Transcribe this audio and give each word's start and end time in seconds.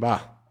Va. 0.00 0.42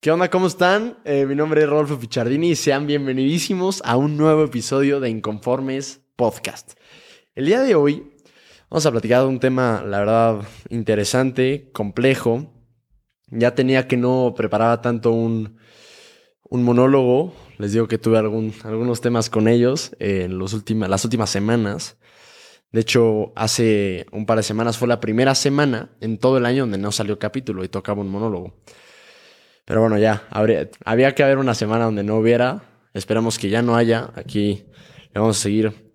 ¿Qué 0.00 0.10
onda? 0.10 0.30
¿Cómo 0.30 0.46
están? 0.46 0.98
Eh, 1.04 1.26
mi 1.26 1.34
nombre 1.34 1.62
es 1.62 1.68
Rodolfo 1.68 1.98
Pichardini 1.98 2.52
y 2.52 2.56
sean 2.56 2.86
bienvenidísimos 2.86 3.82
a 3.84 3.98
un 3.98 4.16
nuevo 4.16 4.44
episodio 4.44 5.00
de 5.00 5.10
Inconformes 5.10 6.00
Podcast. 6.16 6.78
El 7.34 7.44
día 7.44 7.60
de 7.60 7.74
hoy 7.74 8.10
vamos 8.70 8.86
a 8.86 8.90
platicar 8.90 9.20
de 9.20 9.28
un 9.28 9.38
tema, 9.38 9.84
la 9.86 9.98
verdad, 9.98 10.48
interesante, 10.70 11.70
complejo. 11.72 12.54
Ya 13.26 13.54
tenía 13.54 13.86
que 13.86 13.98
no 13.98 14.32
preparaba 14.34 14.80
tanto 14.80 15.12
un, 15.12 15.58
un 16.44 16.62
monólogo. 16.62 17.34
Les 17.58 17.74
digo 17.74 17.86
que 17.86 17.98
tuve 17.98 18.16
algún, 18.16 18.54
algunos 18.64 19.02
temas 19.02 19.28
con 19.28 19.46
ellos 19.46 19.94
en 19.98 20.38
los 20.38 20.54
las 20.54 21.04
últimas 21.04 21.28
semanas. 21.28 21.98
De 22.72 22.80
hecho, 22.80 23.32
hace 23.34 24.06
un 24.12 24.26
par 24.26 24.36
de 24.36 24.42
semanas 24.42 24.76
fue 24.76 24.88
la 24.88 25.00
primera 25.00 25.34
semana 25.34 25.90
en 26.00 26.18
todo 26.18 26.36
el 26.36 26.44
año 26.44 26.64
donde 26.64 26.78
no 26.78 26.92
salió 26.92 27.18
capítulo 27.18 27.64
y 27.64 27.68
tocaba 27.68 28.02
un 28.02 28.10
monólogo. 28.10 28.54
Pero 29.64 29.80
bueno, 29.80 29.98
ya, 29.98 30.24
habría, 30.30 30.68
había 30.84 31.14
que 31.14 31.22
haber 31.22 31.38
una 31.38 31.54
semana 31.54 31.84
donde 31.84 32.02
no 32.02 32.16
hubiera. 32.16 32.62
Esperamos 32.94 33.38
que 33.38 33.48
ya 33.48 33.62
no 33.62 33.76
haya. 33.76 34.10
Aquí 34.16 34.64
le 35.14 35.20
vamos 35.20 35.38
a 35.38 35.42
seguir 35.42 35.92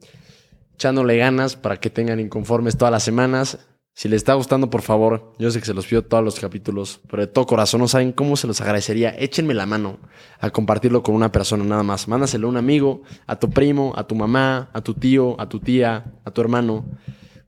echándole 0.73 1.17
ganas 1.17 1.55
para 1.55 1.79
que 1.79 1.89
tengan 1.89 2.19
inconformes 2.19 2.77
todas 2.77 2.91
las 2.91 3.03
semanas. 3.03 3.59
Si 3.95 4.09
les 4.09 4.17
está 4.17 4.33
gustando, 4.33 4.71
por 4.71 4.81
favor, 4.81 5.33
yo 5.37 5.51
sé 5.51 5.59
que 5.59 5.67
se 5.67 5.73
los 5.73 5.85
pido 5.85 6.01
todos 6.01 6.23
los 6.23 6.39
capítulos, 6.39 6.99
pero 7.07 7.21
de 7.21 7.27
todo 7.27 7.45
corazón 7.45 7.79
no 7.79 7.87
saben 7.87 8.11
cómo 8.11 8.35
se 8.35 8.47
los 8.47 8.59
agradecería. 8.59 9.11
Échenme 9.11 9.53
la 9.53 9.67
mano 9.67 9.99
a 10.39 10.49
compartirlo 10.49 11.03
con 11.03 11.13
una 11.13 11.31
persona 11.31 11.63
nada 11.63 11.83
más. 11.83 12.07
Mándaselo 12.07 12.47
a 12.47 12.49
un 12.49 12.57
amigo, 12.57 13.03
a 13.27 13.37
tu 13.37 13.51
primo, 13.51 13.93
a 13.95 14.07
tu 14.07 14.15
mamá, 14.15 14.71
a 14.73 14.81
tu 14.81 14.95
tío, 14.95 15.39
a 15.39 15.47
tu 15.47 15.59
tía, 15.59 16.11
a 16.25 16.31
tu 16.31 16.41
hermano. 16.41 16.85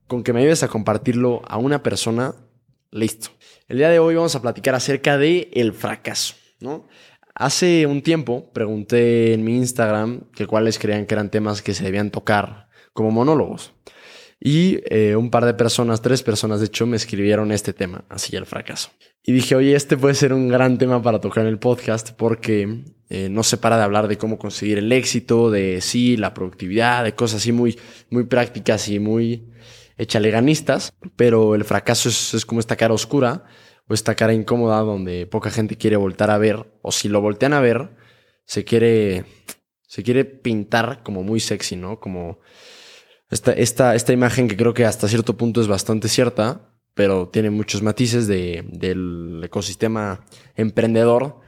Con 0.06 0.24
que 0.24 0.34
me 0.34 0.42
ayudes 0.42 0.62
a 0.62 0.68
compartirlo 0.68 1.42
a 1.48 1.58
una 1.58 1.82
persona, 1.82 2.36
listo. 2.92 3.30
El 3.68 3.80
día 3.80 3.90
de 3.90 3.98
hoy 3.98 4.14
vamos 4.14 4.36
a 4.36 4.42
platicar 4.44 4.76
acerca 4.76 5.18
de 5.18 5.50
el 5.52 5.74
fracaso, 5.74 6.36
¿no? 6.60 6.88
Hace 7.34 7.88
un 7.88 8.04
tiempo 8.04 8.52
pregunté 8.54 9.34
en 9.34 9.44
mi 9.44 9.58
Instagram 9.58 10.30
que 10.36 10.46
cuáles 10.46 10.78
creían 10.78 11.08
que 11.08 11.16
eran 11.16 11.32
temas 11.32 11.64
que 11.64 11.74
se 11.74 11.84
debían 11.84 12.12
tocar 12.12 12.70
como 12.94 13.10
monólogos. 13.10 13.74
Y 14.40 14.80
eh, 14.94 15.16
un 15.16 15.30
par 15.30 15.46
de 15.46 15.54
personas, 15.54 16.02
tres 16.02 16.22
personas 16.22 16.60
de 16.60 16.68
hecho, 16.68 16.86
me 16.86 16.98
escribieron 16.98 17.52
este 17.52 17.74
tema, 17.74 18.06
así 18.10 18.36
el 18.36 18.46
fracaso. 18.46 18.92
Y 19.24 19.32
dije, 19.32 19.56
oye, 19.56 19.76
este 19.76 19.98
puede 19.98 20.14
ser 20.14 20.34
un 20.34 20.50
gran 20.50 20.78
tema 20.78 21.02
para 21.02 21.20
tocar 21.20 21.44
en 21.44 21.50
el 21.50 21.58
podcast 21.58 22.12
porque 22.12 22.84
eh, 23.10 23.30
no 23.30 23.44
se 23.44 23.58
para 23.58 23.78
de 23.78 23.84
hablar 23.84 24.08
de 24.08 24.18
cómo 24.18 24.38
conseguir 24.38 24.78
el 24.78 24.92
éxito, 24.92 25.50
de 25.52 25.80
sí, 25.82 26.18
la 26.18 26.34
productividad, 26.34 27.04
de 27.04 27.16
cosas 27.16 27.42
así 27.42 27.52
muy, 27.52 27.80
muy 28.10 28.26
prácticas 28.26 28.88
y 28.90 29.00
muy 29.00 29.52
echaleganistas, 29.98 30.94
pero 31.16 31.56
el 31.56 31.64
fracaso 31.64 32.10
es, 32.10 32.46
como 32.46 32.60
esta 32.60 32.76
cara 32.76 32.94
oscura 32.94 33.46
o 33.88 33.94
esta 33.94 34.16
cara 34.16 34.34
incómoda 34.34 34.80
donde 34.80 35.26
poca 35.28 35.52
gente 35.52 35.78
quiere 35.78 35.96
voltar 35.96 36.32
a 36.32 36.38
ver, 36.38 36.72
o 36.82 36.92
si 36.92 37.08
lo 37.08 37.22
voltean 37.22 37.54
a 37.54 37.62
ver, 37.62 37.96
se 38.46 38.64
quiere, 38.64 39.26
se 39.88 40.04
quiere 40.04 40.26
pintar 40.26 41.04
como 41.04 41.24
muy 41.24 41.40
sexy, 41.40 41.76
¿no? 41.76 42.00
Como 42.00 42.40
esta, 43.30 43.54
esta, 43.54 43.96
esta 43.96 44.14
imagen 44.14 44.48
que 44.48 44.58
creo 44.58 44.74
que 44.74 44.86
hasta 44.86 45.08
cierto 45.08 45.36
punto 45.36 45.62
es 45.62 45.68
bastante 45.68 46.08
cierta, 46.08 46.70
pero 46.94 47.28
tiene 47.28 47.50
muchos 47.50 47.82
matices 47.82 48.28
de, 48.28 48.64
del 48.68 49.42
ecosistema 49.44 50.22
emprendedor, 50.56 51.40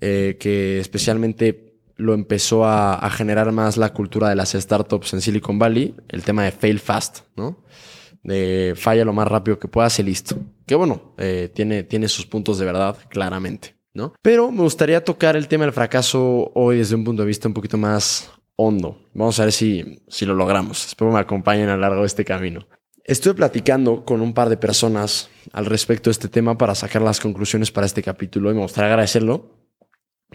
eh, 0.00 0.36
que 0.38 0.78
especialmente 0.78 1.80
lo 1.96 2.14
empezó 2.14 2.64
a, 2.64 2.94
a, 2.94 3.10
generar 3.10 3.50
más 3.50 3.76
la 3.76 3.92
cultura 3.92 4.28
de 4.28 4.36
las 4.36 4.52
startups 4.52 5.14
en 5.14 5.20
Silicon 5.20 5.58
Valley, 5.58 5.94
el 6.08 6.22
tema 6.22 6.44
de 6.44 6.52
fail 6.52 6.78
fast, 6.78 7.20
¿no? 7.36 7.64
De 8.22 8.74
falla 8.76 9.04
lo 9.04 9.12
más 9.12 9.26
rápido 9.26 9.58
que 9.58 9.68
puedas 9.68 9.98
y 9.98 10.02
listo. 10.02 10.36
Que 10.66 10.74
bueno, 10.74 11.14
eh, 11.16 11.50
tiene, 11.52 11.82
tiene 11.82 12.08
sus 12.08 12.26
puntos 12.26 12.58
de 12.58 12.66
verdad, 12.66 12.96
claramente, 13.08 13.74
¿no? 13.94 14.12
Pero 14.22 14.52
me 14.52 14.62
gustaría 14.62 15.02
tocar 15.02 15.34
el 15.34 15.48
tema 15.48 15.64
del 15.64 15.72
fracaso 15.72 16.52
hoy 16.54 16.78
desde 16.78 16.94
un 16.94 17.04
punto 17.04 17.22
de 17.22 17.28
vista 17.28 17.48
un 17.48 17.54
poquito 17.54 17.78
más 17.78 18.30
hondo. 18.58 19.08
Vamos 19.14 19.38
a 19.38 19.44
ver 19.44 19.52
si, 19.52 20.02
si 20.08 20.26
lo 20.26 20.34
logramos. 20.34 20.84
Espero 20.86 21.12
me 21.12 21.20
acompañen 21.20 21.68
a 21.68 21.76
lo 21.76 21.82
largo 21.82 22.00
de 22.00 22.08
este 22.08 22.24
camino. 22.24 22.66
Estuve 23.04 23.34
platicando 23.34 24.04
con 24.04 24.20
un 24.20 24.34
par 24.34 24.48
de 24.48 24.58
personas 24.58 25.30
al 25.52 25.64
respecto 25.64 26.10
de 26.10 26.12
este 26.12 26.28
tema 26.28 26.58
para 26.58 26.74
sacar 26.74 27.00
las 27.00 27.20
conclusiones 27.20 27.70
para 27.70 27.86
este 27.86 28.02
capítulo 28.02 28.50
y 28.50 28.54
me 28.54 28.60
gustaría 28.60 28.90
agradecerlo 28.90 29.58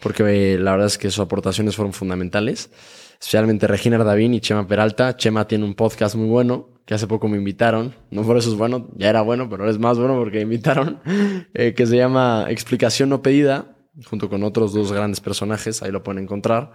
porque 0.01 0.57
la 0.57 0.71
verdad 0.71 0.87
es 0.87 0.97
que 0.97 1.11
sus 1.11 1.19
aportaciones 1.19 1.75
fueron 1.75 1.93
fundamentales, 1.93 2.71
especialmente 3.19 3.67
Regina 3.67 3.97
Ardavín 3.97 4.33
y 4.33 4.41
Chema 4.41 4.67
Peralta. 4.67 5.15
Chema 5.17 5.47
tiene 5.47 5.65
un 5.65 5.75
podcast 5.75 6.15
muy 6.15 6.27
bueno 6.27 6.69
que 6.85 6.93
hace 6.93 7.07
poco 7.07 7.27
me 7.27 7.37
invitaron, 7.37 7.95
no 8.11 8.23
por 8.23 8.37
eso 8.37 8.49
es 8.49 8.57
bueno, 8.57 8.89
ya 8.95 9.09
era 9.09 9.21
bueno, 9.21 9.49
pero 9.49 9.69
es 9.69 9.79
más 9.79 9.97
bueno 9.97 10.15
porque 10.15 10.37
me 10.37 10.43
invitaron, 10.43 10.99
eh, 11.53 11.73
que 11.73 11.85
se 11.85 11.95
llama 11.95 12.47
Explicación 12.49 13.09
no 13.09 13.21
pedida, 13.21 13.77
junto 14.05 14.29
con 14.29 14.43
otros 14.43 14.73
dos 14.73 14.91
grandes 14.91 15.21
personajes, 15.21 15.81
ahí 15.81 15.91
lo 15.91 16.03
pueden 16.03 16.23
encontrar. 16.23 16.73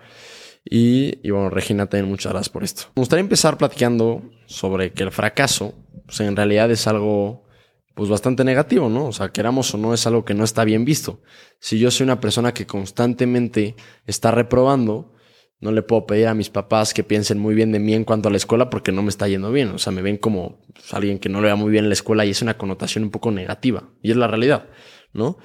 Y, 0.65 1.31
bueno, 1.31 1.51
Regina, 1.51 1.87
también 1.87 2.11
muchas 2.11 2.33
gracias 2.33 2.51
por 2.51 2.65
esto. 2.65 2.85
Me 2.97 3.01
gustaría 3.01 3.23
empezar 3.23 3.59
platicando 3.59 4.23
sobre 4.47 4.93
que 4.93 5.03
el 5.03 5.11
fracaso, 5.11 5.75
pues 6.07 6.21
en 6.21 6.37
realidad 6.37 6.71
es 6.71 6.87
algo 6.87 7.47
pues 7.95 8.09
bastante 8.09 8.45
negativo, 8.45 8.89
¿no? 8.89 9.07
O 9.07 9.13
sea, 9.13 9.31
queramos 9.31 9.75
o 9.75 9.79
no, 9.79 9.93
es 9.93 10.07
algo 10.07 10.25
que 10.25 10.33
no 10.33 10.45
está 10.45 10.63
bien 10.63 10.85
visto. 10.85 11.21
Si 11.59 11.81
yo 11.81 11.91
soy 11.91 12.05
una 12.05 12.21
persona 12.21 12.55
que 12.55 12.65
constantemente 12.65 13.75
está 14.07 14.31
reprobando, 14.31 15.15
no 15.61 15.73
le 15.73 15.83
puedo 15.83 16.07
pedir 16.07 16.29
a 16.29 16.35
mis 16.35 16.51
papás 16.51 16.95
que 16.95 17.03
piensen 17.03 17.41
muy 17.41 17.57
bien 17.57 17.73
de 17.73 17.81
mí 17.81 17.95
en 17.95 18.05
cuanto 18.05 18.29
a 18.29 18.31
la 18.31 18.37
escuela 18.37 18.71
porque 18.71 18.93
no 18.93 19.03
me 19.03 19.09
está 19.09 19.27
yendo 19.27 19.51
bien. 19.51 19.71
O 19.71 19.79
sea, 19.79 19.93
me 19.93 20.03
ven 20.03 20.17
como 20.17 20.61
pues, 20.73 20.95
alguien 20.95 21.19
que 21.19 21.29
no 21.29 21.41
le 21.41 21.49
va 21.49 21.57
muy 21.57 21.73
bien 21.73 21.85
en 21.85 21.91
la 21.91 21.95
escuela 21.95 22.25
y 22.25 22.31
es 22.31 22.43
una 22.43 22.57
connotación 22.57 23.03
un 23.03 23.11
poco 23.11 23.33
negativa. 23.33 23.91
Y 24.01 24.13
es 24.13 24.17
la 24.17 24.29
realidad, 24.29 24.69
¿no? 25.13 25.39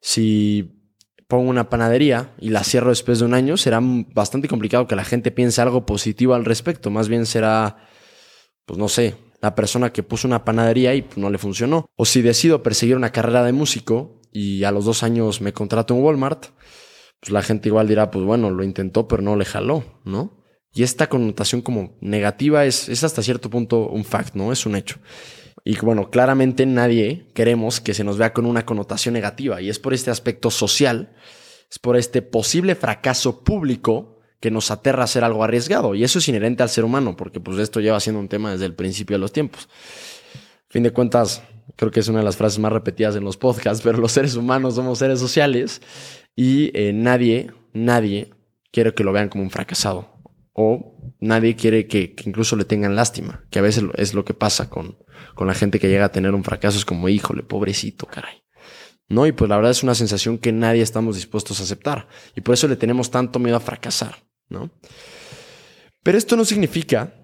Si 0.00 0.77
pongo 1.28 1.50
una 1.50 1.68
panadería 1.68 2.34
y 2.40 2.48
la 2.48 2.64
cierro 2.64 2.88
después 2.88 3.20
de 3.20 3.26
un 3.26 3.34
año, 3.34 3.56
será 3.56 3.80
bastante 3.82 4.48
complicado 4.48 4.86
que 4.86 4.96
la 4.96 5.04
gente 5.04 5.30
piense 5.30 5.60
algo 5.60 5.86
positivo 5.86 6.34
al 6.34 6.46
respecto. 6.46 6.90
Más 6.90 7.08
bien 7.08 7.26
será, 7.26 7.76
pues 8.64 8.78
no 8.78 8.88
sé, 8.88 9.14
la 9.40 9.54
persona 9.54 9.92
que 9.92 10.02
puso 10.02 10.26
una 10.26 10.44
panadería 10.44 10.94
y 10.94 11.02
pues, 11.02 11.18
no 11.18 11.30
le 11.30 11.38
funcionó. 11.38 11.86
O 11.96 12.06
si 12.06 12.22
decido 12.22 12.62
perseguir 12.62 12.96
una 12.96 13.12
carrera 13.12 13.44
de 13.44 13.52
músico 13.52 14.20
y 14.32 14.64
a 14.64 14.72
los 14.72 14.86
dos 14.86 15.02
años 15.02 15.40
me 15.42 15.52
contrato 15.52 15.94
en 15.94 16.02
Walmart, 16.02 16.46
pues 17.20 17.30
la 17.30 17.42
gente 17.42 17.68
igual 17.68 17.88
dirá, 17.88 18.10
pues 18.10 18.24
bueno, 18.24 18.50
lo 18.50 18.64
intentó, 18.64 19.06
pero 19.06 19.22
no 19.22 19.36
le 19.36 19.44
jaló, 19.44 19.84
¿no? 20.04 20.44
Y 20.72 20.82
esta 20.82 21.08
connotación 21.08 21.60
como 21.60 21.96
negativa 22.00 22.64
es, 22.64 22.88
es 22.88 23.04
hasta 23.04 23.22
cierto 23.22 23.50
punto 23.50 23.88
un 23.88 24.04
fact, 24.04 24.34
¿no? 24.34 24.50
Es 24.52 24.64
un 24.64 24.76
hecho. 24.76 24.98
Y 25.64 25.76
bueno, 25.78 26.10
claramente 26.10 26.66
nadie 26.66 27.26
queremos 27.34 27.80
que 27.80 27.94
se 27.94 28.04
nos 28.04 28.18
vea 28.18 28.32
con 28.32 28.46
una 28.46 28.64
connotación 28.64 29.14
negativa. 29.14 29.60
Y 29.60 29.68
es 29.68 29.78
por 29.78 29.94
este 29.94 30.10
aspecto 30.10 30.50
social, 30.50 31.14
es 31.70 31.78
por 31.78 31.96
este 31.96 32.22
posible 32.22 32.74
fracaso 32.74 33.42
público 33.44 34.18
que 34.40 34.50
nos 34.50 34.70
aterra 34.70 35.04
hacer 35.04 35.24
algo 35.24 35.42
arriesgado. 35.42 35.94
Y 35.94 36.04
eso 36.04 36.18
es 36.18 36.28
inherente 36.28 36.62
al 36.62 36.68
ser 36.68 36.84
humano 36.84 37.16
porque 37.16 37.40
pues 37.40 37.58
esto 37.58 37.80
lleva 37.80 38.00
siendo 38.00 38.20
un 38.20 38.28
tema 38.28 38.52
desde 38.52 38.66
el 38.66 38.74
principio 38.74 39.16
de 39.16 39.20
los 39.20 39.32
tiempos. 39.32 39.68
fin 40.68 40.82
de 40.82 40.92
cuentas, 40.92 41.42
creo 41.76 41.90
que 41.90 42.00
es 42.00 42.08
una 42.08 42.18
de 42.18 42.24
las 42.24 42.36
frases 42.36 42.58
más 42.58 42.72
repetidas 42.72 43.16
en 43.16 43.24
los 43.24 43.36
podcasts, 43.36 43.82
pero 43.82 43.98
los 43.98 44.12
seres 44.12 44.36
humanos 44.36 44.74
somos 44.74 44.98
seres 44.98 45.18
sociales 45.18 45.80
y 46.36 46.70
eh, 46.78 46.92
nadie, 46.92 47.50
nadie 47.72 48.30
quiere 48.70 48.94
que 48.94 49.04
lo 49.04 49.12
vean 49.12 49.28
como 49.28 49.44
un 49.44 49.50
fracasado. 49.50 50.14
O 50.52 50.96
nadie 51.20 51.54
quiere 51.54 51.86
que, 51.86 52.16
incluso 52.24 52.56
le 52.56 52.64
tengan 52.64 52.96
lástima, 52.96 53.44
que 53.50 53.60
a 53.60 53.62
veces 53.62 53.84
es 53.94 54.14
lo 54.14 54.24
que 54.24 54.34
pasa 54.34 54.68
con, 54.68 54.98
con 55.34 55.46
la 55.46 55.54
gente 55.54 55.78
que 55.78 55.88
llega 55.88 56.06
a 56.06 56.12
tener 56.12 56.34
un 56.34 56.44
fracaso, 56.44 56.78
es 56.78 56.84
como, 56.84 57.08
híjole, 57.08 57.42
pobrecito, 57.42 58.06
caray. 58.06 58.42
No, 59.08 59.26
y 59.26 59.32
pues 59.32 59.48
la 59.48 59.56
verdad 59.56 59.70
es 59.70 59.82
una 59.82 59.94
sensación 59.94 60.38
que 60.38 60.52
nadie 60.52 60.82
estamos 60.82 61.16
dispuestos 61.16 61.60
a 61.60 61.62
aceptar. 61.62 62.08
Y 62.36 62.42
por 62.42 62.54
eso 62.54 62.68
le 62.68 62.76
tenemos 62.76 63.10
tanto 63.10 63.38
miedo 63.38 63.56
a 63.56 63.60
fracasar, 63.60 64.16
¿no? 64.48 64.70
Pero 66.02 66.18
esto 66.18 66.36
no 66.36 66.44
significa 66.44 67.14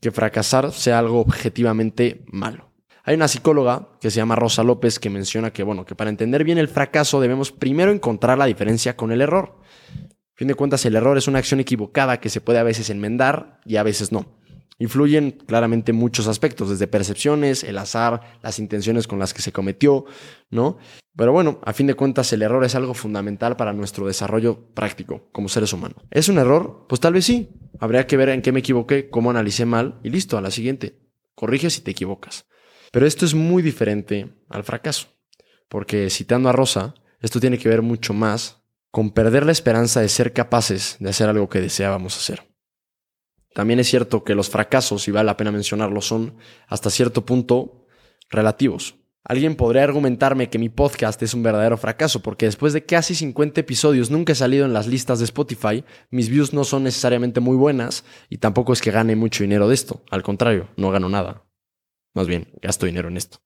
que 0.00 0.10
fracasar 0.10 0.72
sea 0.72 0.98
algo 0.98 1.20
objetivamente 1.20 2.24
malo. 2.26 2.70
Hay 3.04 3.16
una 3.16 3.28
psicóloga 3.28 3.90
que 4.00 4.10
se 4.10 4.16
llama 4.16 4.36
Rosa 4.36 4.62
López 4.62 4.98
que 4.98 5.10
menciona 5.10 5.52
que, 5.52 5.62
bueno, 5.62 5.84
que 5.84 5.94
para 5.94 6.08
entender 6.08 6.44
bien 6.44 6.56
el 6.56 6.68
fracaso 6.68 7.20
debemos 7.20 7.52
primero 7.52 7.92
encontrar 7.92 8.38
la 8.38 8.46
diferencia 8.46 8.96
con 8.96 9.12
el 9.12 9.20
error 9.20 9.60
fin 10.34 10.48
de 10.48 10.54
cuentas, 10.54 10.84
el 10.84 10.96
error 10.96 11.16
es 11.16 11.28
una 11.28 11.38
acción 11.38 11.60
equivocada 11.60 12.20
que 12.20 12.28
se 12.28 12.40
puede 12.40 12.58
a 12.58 12.64
veces 12.64 12.90
enmendar 12.90 13.60
y 13.64 13.76
a 13.76 13.82
veces 13.82 14.12
no. 14.12 14.26
Influyen 14.78 15.30
claramente 15.30 15.92
muchos 15.92 16.26
aspectos, 16.26 16.70
desde 16.70 16.86
percepciones, 16.86 17.62
el 17.64 17.78
azar, 17.78 18.38
las 18.42 18.58
intenciones 18.58 19.06
con 19.06 19.18
las 19.18 19.32
que 19.32 19.42
se 19.42 19.52
cometió, 19.52 20.04
¿no? 20.50 20.78
Pero 21.16 21.32
bueno, 21.32 21.60
a 21.64 21.72
fin 21.72 21.86
de 21.86 21.94
cuentas, 21.94 22.32
el 22.32 22.42
error 22.42 22.64
es 22.64 22.74
algo 22.74 22.92
fundamental 22.92 23.56
para 23.56 23.72
nuestro 23.72 24.06
desarrollo 24.06 24.72
práctico 24.74 25.28
como 25.30 25.48
seres 25.48 25.72
humanos. 25.72 25.98
¿Es 26.10 26.28
un 26.28 26.38
error? 26.38 26.86
Pues 26.88 27.00
tal 27.00 27.12
vez 27.12 27.24
sí. 27.24 27.50
Habría 27.78 28.06
que 28.06 28.16
ver 28.16 28.30
en 28.30 28.42
qué 28.42 28.50
me 28.50 28.60
equivoqué, 28.60 29.10
cómo 29.10 29.30
analicé 29.30 29.64
mal 29.64 30.00
y 30.02 30.10
listo, 30.10 30.36
a 30.36 30.40
la 30.40 30.50
siguiente. 30.50 30.98
Corrige 31.36 31.70
si 31.70 31.82
te 31.82 31.92
equivocas. 31.92 32.46
Pero 32.90 33.06
esto 33.06 33.24
es 33.24 33.34
muy 33.34 33.62
diferente 33.62 34.34
al 34.48 34.64
fracaso, 34.64 35.08
porque 35.68 36.10
citando 36.10 36.48
a 36.48 36.52
Rosa, 36.52 36.94
esto 37.20 37.40
tiene 37.40 37.58
que 37.58 37.68
ver 37.68 37.82
mucho 37.82 38.12
más 38.14 38.62
con 38.90 39.10
perder 39.10 39.44
la 39.44 39.52
esperanza 39.52 40.00
de 40.00 40.08
ser 40.08 40.32
capaces 40.32 40.96
de 41.00 41.10
hacer 41.10 41.28
algo 41.28 41.48
que 41.48 41.60
deseábamos 41.60 42.16
hacer. 42.16 42.53
También 43.54 43.78
es 43.80 43.88
cierto 43.88 44.24
que 44.24 44.34
los 44.34 44.50
fracasos, 44.50 45.08
y 45.08 45.12
vale 45.12 45.26
la 45.26 45.36
pena 45.36 45.52
mencionarlo, 45.52 46.02
son 46.02 46.36
hasta 46.66 46.90
cierto 46.90 47.24
punto 47.24 47.86
relativos. 48.28 48.96
Alguien 49.22 49.54
podría 49.54 49.84
argumentarme 49.84 50.50
que 50.50 50.58
mi 50.58 50.68
podcast 50.68 51.22
es 51.22 51.32
un 51.32 51.42
verdadero 51.42 51.78
fracaso, 51.78 52.20
porque 52.20 52.44
después 52.44 52.74
de 52.74 52.84
casi 52.84 53.14
50 53.14 53.60
episodios 53.60 54.10
nunca 54.10 54.32
he 54.32 54.36
salido 54.36 54.66
en 54.66 54.74
las 54.74 54.86
listas 54.86 55.20
de 55.20 55.24
Spotify, 55.24 55.84
mis 56.10 56.28
views 56.28 56.52
no 56.52 56.64
son 56.64 56.82
necesariamente 56.82 57.40
muy 57.40 57.56
buenas 57.56 58.04
y 58.28 58.38
tampoco 58.38 58.74
es 58.74 58.82
que 58.82 58.90
gane 58.90 59.16
mucho 59.16 59.44
dinero 59.44 59.68
de 59.68 59.74
esto. 59.74 60.02
Al 60.10 60.22
contrario, 60.22 60.68
no 60.76 60.90
gano 60.90 61.08
nada. 61.08 61.46
Más 62.12 62.26
bien, 62.26 62.48
gasto 62.60 62.86
dinero 62.86 63.08
en 63.08 63.16
esto. 63.16 63.38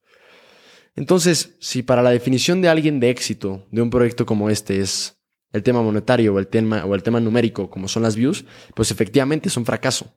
Entonces, 0.97 1.57
si 1.61 1.83
para 1.83 2.03
la 2.03 2.11
definición 2.11 2.61
de 2.61 2.71
alguien 2.71 2.99
de 2.99 3.11
éxito 3.11 3.67
de 3.71 3.83
un 3.83 3.91
proyecto 3.91 4.27
como 4.27 4.51
este 4.51 4.81
es 4.81 5.18
el 5.53 5.63
tema 5.63 5.83
monetario 5.83 6.35
o 6.35 6.39
el 6.39 6.49
tema, 6.49 6.85
o 6.85 6.95
el 6.95 7.03
tema 7.03 7.21
numérico, 7.21 7.71
como 7.71 7.89
son 7.89 8.03
las 8.03 8.17
views, 8.17 8.45
pues 8.75 8.91
efectivamente 8.91 9.49
es 9.49 9.57
un 9.57 9.65
fracaso. 9.65 10.13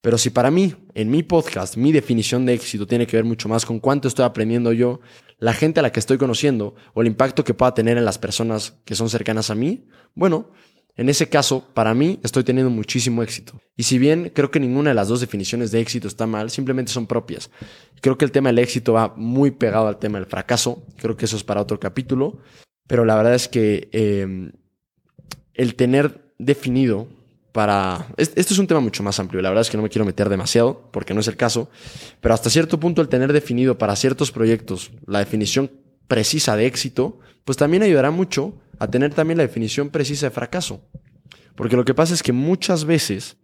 Pero 0.00 0.16
si 0.16 0.30
para 0.30 0.50
mí, 0.50 0.74
en 0.94 1.10
mi 1.10 1.22
podcast, 1.22 1.76
mi 1.76 1.92
definición 1.92 2.46
de 2.46 2.54
éxito 2.54 2.86
tiene 2.86 3.06
que 3.06 3.16
ver 3.16 3.24
mucho 3.24 3.48
más 3.48 3.66
con 3.66 3.80
cuánto 3.80 4.08
estoy 4.08 4.24
aprendiendo 4.24 4.72
yo, 4.72 5.00
la 5.38 5.52
gente 5.52 5.80
a 5.80 5.82
la 5.82 5.92
que 5.92 6.00
estoy 6.00 6.16
conociendo 6.16 6.74
o 6.94 7.02
el 7.02 7.06
impacto 7.06 7.44
que 7.44 7.52
pueda 7.52 7.74
tener 7.74 7.98
en 7.98 8.06
las 8.06 8.18
personas 8.18 8.78
que 8.84 8.94
son 8.94 9.10
cercanas 9.10 9.50
a 9.50 9.54
mí, 9.54 9.86
bueno, 10.14 10.50
en 10.96 11.08
ese 11.08 11.28
caso, 11.28 11.66
para 11.72 11.94
mí 11.94 12.18
estoy 12.22 12.44
teniendo 12.44 12.70
muchísimo 12.70 13.22
éxito. 13.22 13.60
Y 13.76 13.84
si 13.84 13.98
bien 13.98 14.32
creo 14.34 14.50
que 14.50 14.60
ninguna 14.60 14.90
de 14.90 14.94
las 14.94 15.08
dos 15.08 15.20
definiciones 15.20 15.70
de 15.70 15.80
éxito 15.80 16.08
está 16.08 16.26
mal, 16.26 16.50
simplemente 16.50 16.92
son 16.92 17.06
propias. 17.06 17.50
Creo 18.00 18.18
que 18.18 18.24
el 18.24 18.32
tema 18.32 18.50
del 18.50 18.58
éxito 18.58 18.94
va 18.94 19.14
muy 19.16 19.50
pegado 19.50 19.86
al 19.86 19.98
tema 19.98 20.18
del 20.18 20.26
fracaso. 20.26 20.84
Creo 20.96 21.16
que 21.16 21.24
eso 21.24 21.36
es 21.36 21.44
para 21.44 21.62
otro 21.62 21.80
capítulo. 21.80 22.40
Pero 22.90 23.04
la 23.04 23.14
verdad 23.14 23.36
es 23.36 23.46
que 23.46 23.88
eh, 23.92 24.50
el 25.54 25.74
tener 25.76 26.34
definido 26.38 27.06
para... 27.52 28.08
Esto 28.16 28.40
es 28.52 28.58
un 28.58 28.66
tema 28.66 28.80
mucho 28.80 29.04
más 29.04 29.20
amplio, 29.20 29.40
la 29.40 29.48
verdad 29.48 29.62
es 29.62 29.70
que 29.70 29.76
no 29.76 29.84
me 29.84 29.88
quiero 29.88 30.04
meter 30.04 30.28
demasiado, 30.28 30.88
porque 30.90 31.14
no 31.14 31.20
es 31.20 31.28
el 31.28 31.36
caso, 31.36 31.70
pero 32.20 32.34
hasta 32.34 32.50
cierto 32.50 32.80
punto 32.80 33.00
el 33.00 33.08
tener 33.08 33.32
definido 33.32 33.78
para 33.78 33.94
ciertos 33.94 34.32
proyectos 34.32 34.90
la 35.06 35.20
definición 35.20 35.70
precisa 36.08 36.56
de 36.56 36.66
éxito, 36.66 37.20
pues 37.44 37.56
también 37.56 37.84
ayudará 37.84 38.10
mucho 38.10 38.54
a 38.80 38.88
tener 38.88 39.14
también 39.14 39.38
la 39.38 39.46
definición 39.46 39.90
precisa 39.90 40.26
de 40.26 40.30
fracaso. 40.32 40.80
Porque 41.54 41.76
lo 41.76 41.84
que 41.84 41.94
pasa 41.94 42.12
es 42.12 42.24
que 42.24 42.32
muchas 42.32 42.86
veces 42.86 43.36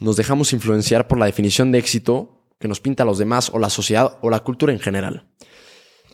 nos 0.00 0.16
dejamos 0.16 0.52
influenciar 0.52 1.06
por 1.06 1.18
la 1.18 1.26
definición 1.26 1.70
de 1.70 1.78
éxito 1.78 2.42
que 2.58 2.66
nos 2.66 2.80
pinta 2.80 3.04
a 3.04 3.06
los 3.06 3.18
demás 3.18 3.48
o 3.48 3.60
la 3.60 3.70
sociedad 3.70 4.18
o 4.22 4.28
la 4.28 4.40
cultura 4.40 4.72
en 4.72 4.80
general. 4.80 5.28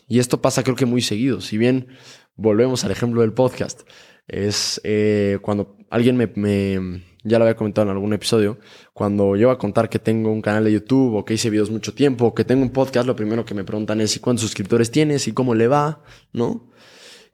Y 0.07 0.19
esto 0.19 0.43
pasa 0.43 0.63
creo 0.63 0.77
que 0.77 0.85
muy 0.85 1.01
seguido. 1.01 1.41
Si 1.41 1.57
bien 1.57 1.89
volvemos 2.37 2.84
al 2.84 2.90
ejemplo 2.90 3.20
del 3.20 3.32
podcast, 3.32 3.82
es 4.29 4.81
eh, 4.84 5.38
cuando 5.43 5.76
alguien 5.90 6.17
me, 6.17 7.02
ya 7.25 7.38
lo 7.38 7.44
había 7.44 7.56
comentado 7.56 7.88
en 7.88 7.93
algún 7.93 8.12
episodio, 8.12 8.58
cuando 8.93 9.37
yo 9.37 9.49
voy 9.49 9.55
a 9.55 9.58
contar 9.58 9.88
que 9.88 9.99
tengo 9.99 10.32
un 10.32 10.43
canal 10.43 10.64
de 10.64 10.73
YouTube 10.73 11.14
o 11.14 11.25
que 11.25 11.34
hice 11.34 11.50
videos 11.50 11.70
mucho 11.70 11.94
tiempo 11.94 12.26
o 12.26 12.34
que 12.34 12.44
tengo 12.44 12.62
un 12.62 12.70
podcast, 12.70 13.06
lo 13.06 13.17
primero 13.17 13.44
que 13.44 13.55
me 13.55 13.64
preguntan 13.64 14.00
es 14.00 14.17
¿y 14.17 14.20
cuántos 14.20 14.43
suscriptores 14.43 14.90
tienes 14.90 15.29
y 15.29 15.32
cómo 15.32 15.55
le 15.55 15.69
va? 15.69 16.02
¿No? 16.32 16.70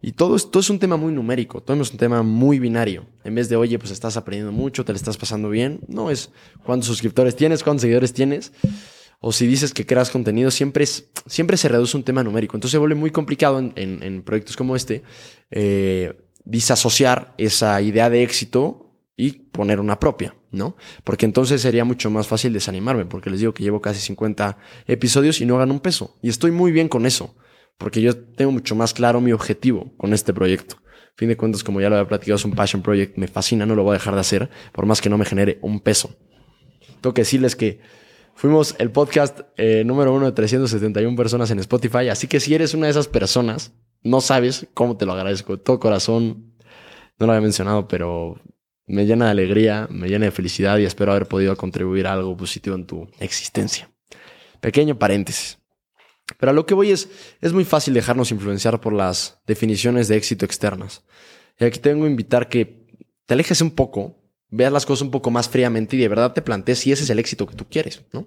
Y 0.00 0.12
todo 0.12 0.36
esto 0.36 0.60
es 0.60 0.70
un 0.70 0.78
tema 0.78 0.96
muy 0.96 1.12
numérico, 1.12 1.60
todo 1.60 1.80
es 1.82 1.90
un 1.90 1.98
tema 1.98 2.22
muy 2.22 2.60
binario. 2.60 3.06
En 3.24 3.34
vez 3.34 3.48
de, 3.48 3.56
oye, 3.56 3.78
pues 3.80 3.90
estás 3.90 4.16
aprendiendo 4.16 4.52
mucho, 4.52 4.84
te 4.84 4.92
le 4.92 4.96
estás 4.96 5.16
pasando 5.16 5.50
bien, 5.50 5.80
no 5.88 6.10
es 6.10 6.30
cuántos 6.64 6.86
suscriptores 6.86 7.34
tienes, 7.34 7.64
cuántos 7.64 7.82
seguidores 7.82 8.12
tienes. 8.12 8.52
O 9.20 9.32
si 9.32 9.46
dices 9.46 9.74
que 9.74 9.84
creas 9.84 10.10
contenido, 10.10 10.50
siempre, 10.50 10.84
es, 10.84 11.10
siempre 11.26 11.56
se 11.56 11.68
reduce 11.68 11.96
un 11.96 12.04
tema 12.04 12.22
numérico. 12.22 12.56
Entonces 12.56 12.72
se 12.72 12.78
vuelve 12.78 12.94
muy 12.94 13.10
complicado 13.10 13.58
en, 13.58 13.72
en, 13.76 14.22
proyectos 14.22 14.56
como 14.56 14.76
este 14.76 15.02
eh, 15.50 16.14
disasociar 16.44 17.34
esa 17.36 17.80
idea 17.82 18.10
de 18.10 18.22
éxito 18.22 18.88
y 19.16 19.32
poner 19.32 19.80
una 19.80 19.98
propia, 19.98 20.36
¿no? 20.52 20.76
Porque 21.02 21.26
entonces 21.26 21.60
sería 21.60 21.84
mucho 21.84 22.08
más 22.10 22.28
fácil 22.28 22.52
desanimarme, 22.52 23.04
porque 23.06 23.30
les 23.30 23.40
digo 23.40 23.52
que 23.52 23.64
llevo 23.64 23.80
casi 23.80 24.00
50 24.00 24.56
episodios 24.86 25.40
y 25.40 25.46
no 25.46 25.58
gano 25.58 25.74
un 25.74 25.80
peso. 25.80 26.16
Y 26.22 26.28
estoy 26.28 26.52
muy 26.52 26.70
bien 26.70 26.88
con 26.88 27.04
eso, 27.04 27.34
porque 27.76 28.00
yo 28.00 28.16
tengo 28.16 28.52
mucho 28.52 28.76
más 28.76 28.94
claro 28.94 29.20
mi 29.20 29.32
objetivo 29.32 29.92
con 29.96 30.14
este 30.14 30.32
proyecto. 30.32 30.76
A 30.76 31.18
fin 31.18 31.28
de 31.28 31.36
cuentas, 31.36 31.64
como 31.64 31.80
ya 31.80 31.90
lo 31.90 31.96
había 31.96 32.08
platicado, 32.08 32.36
es 32.36 32.44
un 32.44 32.52
passion 32.52 32.80
project, 32.80 33.18
me 33.18 33.26
fascina, 33.26 33.66
no 33.66 33.74
lo 33.74 33.82
voy 33.82 33.90
a 33.90 33.98
dejar 33.98 34.14
de 34.14 34.20
hacer, 34.20 34.50
por 34.72 34.86
más 34.86 35.00
que 35.00 35.10
no 35.10 35.18
me 35.18 35.24
genere 35.24 35.58
un 35.62 35.80
peso. 35.80 36.16
Tengo 37.00 37.12
que 37.12 37.22
decirles 37.22 37.56
que 37.56 37.80
fuimos 38.38 38.76
el 38.78 38.92
podcast 38.92 39.40
eh, 39.56 39.82
número 39.84 40.14
uno 40.14 40.26
de 40.26 40.32
371 40.32 41.16
personas 41.16 41.50
en 41.50 41.58
Spotify, 41.58 42.08
así 42.08 42.28
que 42.28 42.38
si 42.38 42.54
eres 42.54 42.72
una 42.72 42.86
de 42.86 42.92
esas 42.92 43.08
personas, 43.08 43.72
no 44.04 44.20
sabes 44.20 44.68
cómo 44.74 44.96
te 44.96 45.06
lo 45.06 45.12
agradezco. 45.12 45.56
De 45.56 45.62
todo 45.62 45.80
corazón, 45.80 46.54
no 47.18 47.26
lo 47.26 47.32
había 47.32 47.42
mencionado, 47.42 47.88
pero 47.88 48.40
me 48.86 49.06
llena 49.06 49.24
de 49.24 49.30
alegría, 49.32 49.88
me 49.90 50.08
llena 50.08 50.26
de 50.26 50.30
felicidad 50.30 50.78
y 50.78 50.84
espero 50.84 51.10
haber 51.10 51.26
podido 51.26 51.56
contribuir 51.56 52.06
a 52.06 52.12
algo 52.12 52.36
positivo 52.36 52.76
en 52.76 52.86
tu 52.86 53.08
existencia. 53.18 53.90
Pequeño 54.60 54.96
paréntesis. 54.96 55.58
Pero 56.38 56.50
a 56.50 56.54
lo 56.54 56.64
que 56.64 56.74
voy 56.74 56.92
es, 56.92 57.08
es 57.40 57.52
muy 57.52 57.64
fácil 57.64 57.92
dejarnos 57.92 58.30
influenciar 58.30 58.80
por 58.80 58.92
las 58.92 59.40
definiciones 59.48 60.06
de 60.06 60.16
éxito 60.16 60.44
externas. 60.44 61.04
Y 61.58 61.64
aquí 61.64 61.80
tengo 61.80 62.04
que 62.04 62.10
invitar 62.10 62.48
que 62.48 62.86
te 63.26 63.34
alejes 63.34 63.60
un 63.62 63.72
poco, 63.72 64.17
veas 64.50 64.72
las 64.72 64.86
cosas 64.86 65.02
un 65.02 65.10
poco 65.10 65.30
más 65.30 65.48
fríamente 65.48 65.96
y 65.96 65.98
de 65.98 66.08
verdad 66.08 66.32
te 66.32 66.42
plantees 66.42 66.80
si 66.80 66.92
ese 66.92 67.04
es 67.04 67.10
el 67.10 67.18
éxito 67.18 67.46
que 67.46 67.54
tú 67.54 67.66
quieres, 67.68 68.02
¿no? 68.12 68.26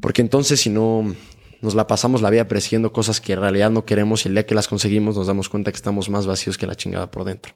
Porque 0.00 0.22
entonces 0.22 0.60
si 0.60 0.70
no, 0.70 1.14
nos 1.60 1.74
la 1.74 1.86
pasamos 1.86 2.22
la 2.22 2.30
vida 2.30 2.48
persiguiendo 2.48 2.92
cosas 2.92 3.20
que 3.20 3.32
en 3.32 3.40
realidad 3.40 3.70
no 3.70 3.84
queremos 3.84 4.24
y 4.24 4.28
el 4.28 4.34
día 4.34 4.46
que 4.46 4.54
las 4.54 4.68
conseguimos 4.68 5.16
nos 5.16 5.26
damos 5.26 5.48
cuenta 5.48 5.70
que 5.72 5.76
estamos 5.76 6.08
más 6.08 6.26
vacíos 6.26 6.58
que 6.58 6.66
la 6.66 6.74
chingada 6.74 7.10
por 7.10 7.24
dentro. 7.24 7.54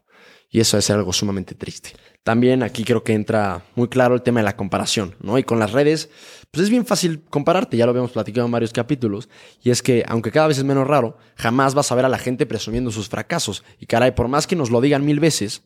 Y 0.52 0.58
eso 0.58 0.76
es 0.76 0.90
algo 0.90 1.12
sumamente 1.12 1.54
triste. 1.54 1.90
También 2.24 2.64
aquí 2.64 2.82
creo 2.82 3.04
que 3.04 3.12
entra 3.12 3.62
muy 3.76 3.86
claro 3.86 4.16
el 4.16 4.22
tema 4.22 4.40
de 4.40 4.44
la 4.44 4.56
comparación, 4.56 5.14
¿no? 5.20 5.38
Y 5.38 5.44
con 5.44 5.60
las 5.60 5.70
redes, 5.70 6.10
pues 6.50 6.64
es 6.64 6.70
bien 6.70 6.84
fácil 6.84 7.22
compararte, 7.30 7.76
ya 7.76 7.86
lo 7.86 7.90
habíamos 7.90 8.10
platicado 8.10 8.46
en 8.46 8.52
varios 8.52 8.72
capítulos, 8.72 9.28
y 9.62 9.70
es 9.70 9.80
que, 9.80 10.04
aunque 10.08 10.32
cada 10.32 10.48
vez 10.48 10.58
es 10.58 10.64
menos 10.64 10.88
raro, 10.88 11.18
jamás 11.36 11.74
vas 11.74 11.92
a 11.92 11.94
ver 11.94 12.04
a 12.04 12.08
la 12.08 12.18
gente 12.18 12.46
presumiendo 12.46 12.90
sus 12.90 13.08
fracasos. 13.08 13.62
Y 13.78 13.86
caray, 13.86 14.10
por 14.10 14.26
más 14.26 14.48
que 14.48 14.56
nos 14.56 14.70
lo 14.70 14.80
digan 14.80 15.04
mil 15.04 15.20
veces, 15.20 15.62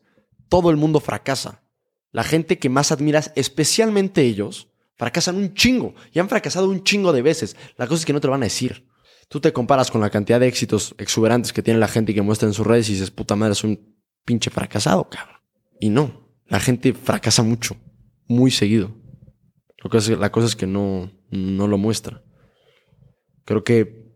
todo 0.51 0.69
el 0.71 0.77
mundo 0.77 1.01
fracasa. 1.01 1.63
La 2.15 2.25
gente 2.25 2.59
que 2.59 2.71
más 2.71 2.93
admiras, 2.93 3.31
especialmente 3.35 4.23
ellos, 4.23 4.69
Fracasan 4.97 5.37
un 5.37 5.55
chingo 5.55 5.95
y 6.13 6.21
han 6.21 6.29
fracasado 6.29 6.69
un 6.69 6.85
chingo 6.85 7.13
de 7.13 7.23
veces. 7.23 7.57
La 7.77 7.87
cosa 7.87 8.01
es 8.01 8.07
que 8.07 8.13
no 8.13 8.21
te 8.21 8.29
lo 8.29 8.33
van 8.33 8.43
a 8.43 8.47
decir. 8.47 8.87
Tú 9.29 9.41
te 9.41 9.53
comparas 9.53 9.91
con 9.91 10.01
la 10.01 10.11
cantidad 10.11 10.39
de 10.39 10.47
éxitos 10.47 10.95
exuberantes 10.99 11.53
que 11.53 11.63
tiene 11.63 11.81
la 11.81 11.89
gente 11.89 12.13
y 12.13 12.15
que 12.15 12.23
muestra 12.23 12.47
en 12.47 12.55
sus 12.55 12.67
redes 12.67 12.89
y 12.89 12.93
dices, 12.93 13.11
puta 13.11 13.35
madre, 13.35 13.53
es 13.53 13.65
un 13.65 13.97
pinche 14.25 14.51
fracasado, 14.51 15.09
cabrón. 15.09 15.41
Y 15.81 15.89
no, 15.89 16.29
la 16.47 16.61
gente 16.61 16.93
fracasa 16.93 17.43
mucho, 17.43 17.77
muy 18.29 18.51
seguido. 18.51 18.95
la 20.19 20.31
cosa 20.31 20.47
es 20.47 20.55
que 20.55 20.67
no, 20.67 21.11
no 21.31 21.67
lo 21.67 21.79
muestra. 21.79 22.23
Creo 23.45 23.65
que 23.65 24.15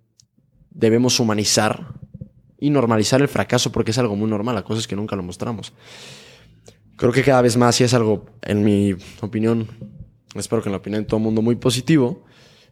debemos 0.70 1.18
humanizar 1.18 1.94
y 2.60 2.70
normalizar 2.70 3.20
el 3.20 3.28
fracaso 3.28 3.72
porque 3.72 3.90
es 3.90 3.98
algo 3.98 4.14
muy 4.14 4.30
normal. 4.30 4.54
La 4.54 4.62
cosa 4.62 4.80
es 4.80 4.86
que 4.86 4.94
nunca 4.94 5.16
lo 5.16 5.24
mostramos. 5.24 5.72
Creo 6.98 7.12
que 7.12 7.22
cada 7.22 7.42
vez 7.42 7.56
más, 7.56 7.80
y 7.80 7.84
es 7.84 7.94
algo, 7.94 8.26
en 8.42 8.64
mi 8.64 8.96
opinión, 9.20 9.68
espero 10.34 10.62
que 10.62 10.68
en 10.68 10.72
la 10.72 10.78
opinión 10.78 11.04
de 11.04 11.06
todo 11.06 11.18
el 11.18 11.22
mundo 11.22 11.42
muy 11.42 11.54
positivo, 11.54 12.24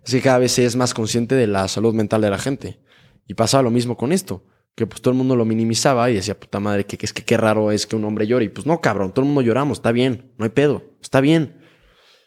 es 0.04 0.10
que 0.10 0.20
cada 0.20 0.38
vez 0.38 0.50
se 0.50 0.64
es 0.64 0.74
más 0.74 0.94
consciente 0.94 1.36
de 1.36 1.46
la 1.46 1.68
salud 1.68 1.94
mental 1.94 2.22
de 2.22 2.30
la 2.30 2.38
gente. 2.38 2.80
Y 3.28 3.34
pasaba 3.34 3.62
lo 3.62 3.70
mismo 3.70 3.96
con 3.96 4.10
esto, 4.10 4.44
que 4.74 4.84
pues 4.84 5.00
todo 5.00 5.12
el 5.12 5.18
mundo 5.18 5.36
lo 5.36 5.44
minimizaba 5.44 6.10
y 6.10 6.14
decía, 6.14 6.38
puta 6.40 6.58
madre, 6.58 6.86
que, 6.86 6.98
es 7.00 7.12
que 7.12 7.22
qué 7.22 7.36
raro 7.36 7.70
es 7.70 7.86
que 7.86 7.94
un 7.94 8.04
hombre 8.04 8.26
llore. 8.26 8.46
Y 8.46 8.48
pues 8.48 8.66
no, 8.66 8.80
cabrón, 8.80 9.12
todo 9.12 9.22
el 9.24 9.26
mundo 9.26 9.42
lloramos, 9.42 9.78
está 9.78 9.92
bien, 9.92 10.32
no 10.38 10.44
hay 10.44 10.50
pedo, 10.50 10.82
está 11.00 11.20
bien. 11.20 11.62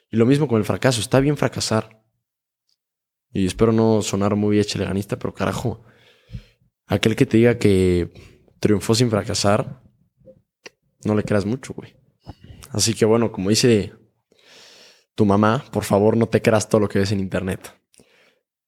Y 0.10 0.16
lo 0.16 0.26
mismo 0.26 0.48
con 0.48 0.58
el 0.58 0.64
fracaso, 0.64 1.02
está 1.02 1.20
bien 1.20 1.36
fracasar. 1.36 2.02
Y 3.34 3.46
espero 3.46 3.74
no 3.74 4.02
sonar 4.02 4.38
muy 4.38 4.58
echeleganista, 4.58 5.20
pero 5.20 5.34
carajo, 5.34 5.84
aquel 6.88 7.18
que 7.18 7.26
te 7.26 7.36
diga 7.36 7.58
que 7.58 8.14
triunfó 8.62 8.96
sin 8.96 9.10
fracasar, 9.10 9.82
no 11.04 11.16
le 11.16 11.24
creas 11.24 11.46
mucho, 11.46 11.74
güey. 11.74 11.96
Así 12.72 12.94
que 12.94 13.06
bueno, 13.06 13.32
como 13.32 13.50
dice 13.50 13.94
tu 15.16 15.26
mamá, 15.26 15.66
por 15.72 15.84
favor 15.84 16.16
no 16.16 16.28
te 16.28 16.42
creas 16.42 16.70
todo 16.70 16.82
lo 16.82 16.90
que 16.90 17.00
ves 17.00 17.12
en 17.12 17.20
internet. 17.20 17.74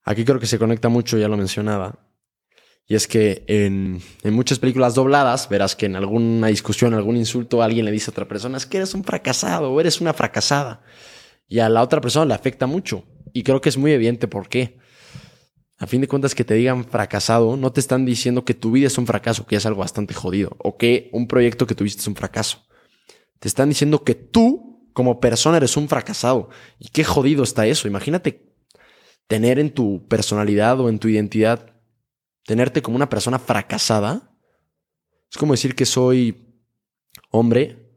Aquí 0.04 0.24
creo 0.24 0.40
que 0.40 0.46
se 0.46 0.58
conecta 0.58 0.88
mucho, 0.88 1.16
ya 1.16 1.28
lo 1.28 1.36
mencionaba. 1.36 1.98
Y 2.86 2.94
es 2.94 3.06
que 3.06 3.44
en, 3.46 4.02
muchas 4.24 4.58
películas 4.58 4.94
dobladas 4.94 5.48
verás 5.48 5.76
que 5.76 5.86
en 5.86 5.96
alguna 5.96 6.48
discusión, 6.48 6.94
algún 6.94 7.16
insulto, 7.16 7.62
alguien 7.62 7.84
le 7.84 7.92
dice 7.92 8.10
a 8.10 8.12
otra 8.12 8.26
persona, 8.26 8.58
es 8.58 8.66
que 8.66 8.78
eres 8.78 8.94
un 8.94 9.04
fracasado 9.04 9.72
o 9.72 9.80
eres 9.80 10.00
una 10.00 10.12
fracasada. 10.12 10.82
Y 11.48 11.60
a 11.60 11.68
la 11.68 11.82
otra 11.82 12.00
persona 12.00 12.26
le 12.26 12.34
afecta 12.34 12.66
mucho. 12.66 13.04
Y 13.32 13.44
creo 13.44 13.60
que 13.60 13.68
es 13.68 13.78
muy 13.78 13.92
evidente 13.92 14.26
por 14.26 14.48
qué. 14.48 14.78
A 15.82 15.88
fin 15.88 16.00
de 16.00 16.06
cuentas, 16.06 16.36
que 16.36 16.44
te 16.44 16.54
digan 16.54 16.84
fracasado, 16.84 17.56
no 17.56 17.72
te 17.72 17.80
están 17.80 18.04
diciendo 18.06 18.44
que 18.44 18.54
tu 18.54 18.70
vida 18.70 18.86
es 18.86 18.98
un 18.98 19.06
fracaso, 19.08 19.46
que 19.46 19.56
es 19.56 19.66
algo 19.66 19.80
bastante 19.80 20.14
jodido, 20.14 20.54
o 20.58 20.76
que 20.76 21.10
un 21.12 21.26
proyecto 21.26 21.66
que 21.66 21.74
tuviste 21.74 22.00
es 22.00 22.06
un 22.06 22.14
fracaso. 22.14 22.62
Te 23.40 23.48
están 23.48 23.68
diciendo 23.68 24.04
que 24.04 24.14
tú 24.14 24.88
como 24.92 25.18
persona 25.18 25.56
eres 25.56 25.76
un 25.76 25.88
fracasado. 25.88 26.50
Y 26.78 26.90
qué 26.90 27.02
jodido 27.02 27.42
está 27.42 27.66
eso. 27.66 27.88
Imagínate 27.88 28.54
tener 29.26 29.58
en 29.58 29.74
tu 29.74 30.06
personalidad 30.06 30.78
o 30.78 30.88
en 30.88 31.00
tu 31.00 31.08
identidad, 31.08 31.74
tenerte 32.44 32.80
como 32.80 32.94
una 32.94 33.08
persona 33.08 33.40
fracasada. 33.40 34.36
Es 35.32 35.36
como 35.36 35.52
decir 35.52 35.74
que 35.74 35.84
soy 35.84 36.62
hombre 37.32 37.90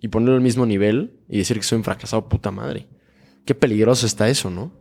y 0.00 0.08
ponerlo 0.08 0.34
al 0.34 0.40
mismo 0.40 0.66
nivel 0.66 1.24
y 1.28 1.38
decir 1.38 1.56
que 1.56 1.62
soy 1.62 1.78
un 1.78 1.84
fracasado, 1.84 2.28
puta 2.28 2.50
madre. 2.50 2.88
Qué 3.44 3.54
peligroso 3.54 4.06
está 4.06 4.28
eso, 4.28 4.50
¿no? 4.50 4.72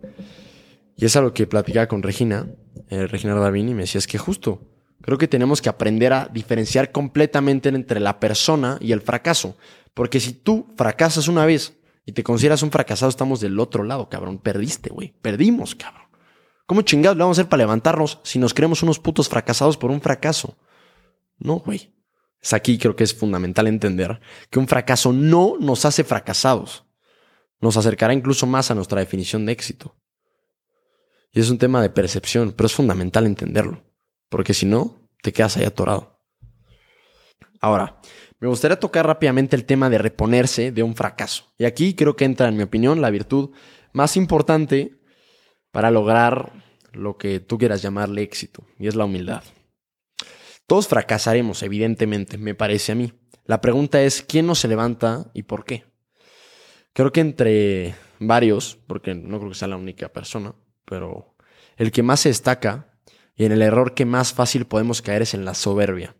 Y 0.97 1.05
es 1.05 1.15
algo 1.15 1.31
que 1.33 1.45
platicaba 1.45 1.87
con 1.87 2.01
Regina, 2.01 2.47
eh, 2.89 3.05
Regina 3.05 3.35
Davini, 3.35 3.71
y 3.71 3.75
me 3.75 3.81
decía, 3.81 3.99
es 3.99 4.07
que 4.07 4.17
justo, 4.17 4.61
creo 5.01 5.19
que 5.19 5.27
tenemos 5.27 5.61
que 5.61 5.69
aprender 5.69 6.11
a 6.11 6.25
diferenciar 6.25 6.91
completamente 6.91 7.69
entre 7.69 7.99
la 7.99 8.19
persona 8.19 8.79
y 8.81 8.91
el 8.91 9.01
fracaso. 9.01 9.55
Porque 9.93 10.19
si 10.19 10.33
tú 10.33 10.73
fracasas 10.75 11.27
una 11.27 11.45
vez 11.45 11.77
y 12.05 12.13
te 12.13 12.23
consideras 12.23 12.63
un 12.63 12.71
fracasado, 12.71 13.09
estamos 13.09 13.39
del 13.39 13.59
otro 13.59 13.83
lado, 13.83 14.09
cabrón. 14.09 14.39
Perdiste, 14.39 14.89
güey. 14.89 15.13
Perdimos, 15.21 15.75
cabrón. 15.75 16.07
¿Cómo 16.65 16.81
chingados 16.81 17.15
le 17.15 17.23
vamos 17.23 17.37
a 17.37 17.41
hacer 17.41 17.49
para 17.49 17.63
levantarnos 17.63 18.19
si 18.23 18.39
nos 18.39 18.53
creemos 18.53 18.81
unos 18.81 18.99
putos 18.99 19.29
fracasados 19.29 19.77
por 19.77 19.91
un 19.91 20.01
fracaso? 20.01 20.57
No, 21.37 21.59
güey. 21.59 21.93
Es 22.41 22.53
aquí 22.53 22.77
creo 22.77 22.95
que 22.95 23.03
es 23.03 23.13
fundamental 23.13 23.67
entender 23.67 24.19
que 24.49 24.59
un 24.59 24.67
fracaso 24.67 25.13
no 25.13 25.57
nos 25.59 25.85
hace 25.85 26.03
fracasados. 26.03 26.85
Nos 27.61 27.77
acercará 27.77 28.13
incluso 28.13 28.47
más 28.47 28.71
a 28.71 28.75
nuestra 28.75 28.99
definición 28.99 29.45
de 29.45 29.53
éxito. 29.53 29.95
Y 31.37 31.39
es 31.39 31.51
un 31.51 31.59
tema 31.59 31.83
de 31.83 31.91
percepción, 31.91 32.51
pero 32.51 32.65
es 32.65 32.73
fundamental 32.73 33.27
entenderlo. 33.27 33.83
Porque 34.27 34.55
si 34.55 34.65
no, 34.65 35.07
te 35.21 35.31
quedas 35.31 35.55
ahí 35.55 35.65
atorado. 35.65 36.19
Ahora, 37.61 38.01
me 38.39 38.47
gustaría 38.47 38.79
tocar 38.79 39.05
rápidamente 39.05 39.55
el 39.55 39.65
tema 39.65 39.87
de 39.91 39.99
reponerse 39.99 40.71
de 40.71 40.81
un 40.81 40.95
fracaso. 40.95 41.53
Y 41.59 41.65
aquí 41.65 41.93
creo 41.93 42.15
que 42.15 42.25
entra, 42.25 42.47
en 42.47 42.57
mi 42.57 42.63
opinión, 42.63 43.01
la 43.01 43.11
virtud 43.11 43.51
más 43.93 44.17
importante 44.17 44.99
para 45.69 45.91
lograr 45.91 46.53
lo 46.91 47.19
que 47.19 47.39
tú 47.39 47.59
quieras 47.59 47.83
llamarle 47.83 48.23
éxito, 48.23 48.65
y 48.79 48.87
es 48.87 48.95
la 48.95 49.05
humildad. 49.05 49.43
Todos 50.65 50.87
fracasaremos, 50.87 51.61
evidentemente, 51.61 52.39
me 52.39 52.55
parece 52.55 52.93
a 52.93 52.95
mí. 52.95 53.13
La 53.45 53.61
pregunta 53.61 54.01
es, 54.01 54.23
¿quién 54.23 54.47
no 54.47 54.55
se 54.55 54.67
levanta 54.67 55.29
y 55.35 55.43
por 55.43 55.65
qué? 55.65 55.85
Creo 56.93 57.11
que 57.11 57.21
entre 57.21 57.93
varios, 58.17 58.79
porque 58.87 59.13
no 59.13 59.37
creo 59.37 59.51
que 59.51 59.55
sea 59.55 59.67
la 59.67 59.77
única 59.77 60.11
persona, 60.11 60.55
pero 60.87 61.35
el 61.75 61.91
que 61.91 62.01
más 62.01 62.21
se 62.21 62.29
destaca 62.29 62.87
y 63.35 63.45
en 63.45 63.51
el 63.51 63.61
error 63.61 63.93
que 63.93 64.05
más 64.05 64.33
fácil 64.33 64.65
podemos 64.65 65.01
caer 65.01 65.21
es 65.21 65.33
en 65.33 65.45
la 65.45 65.53
soberbia. 65.53 66.15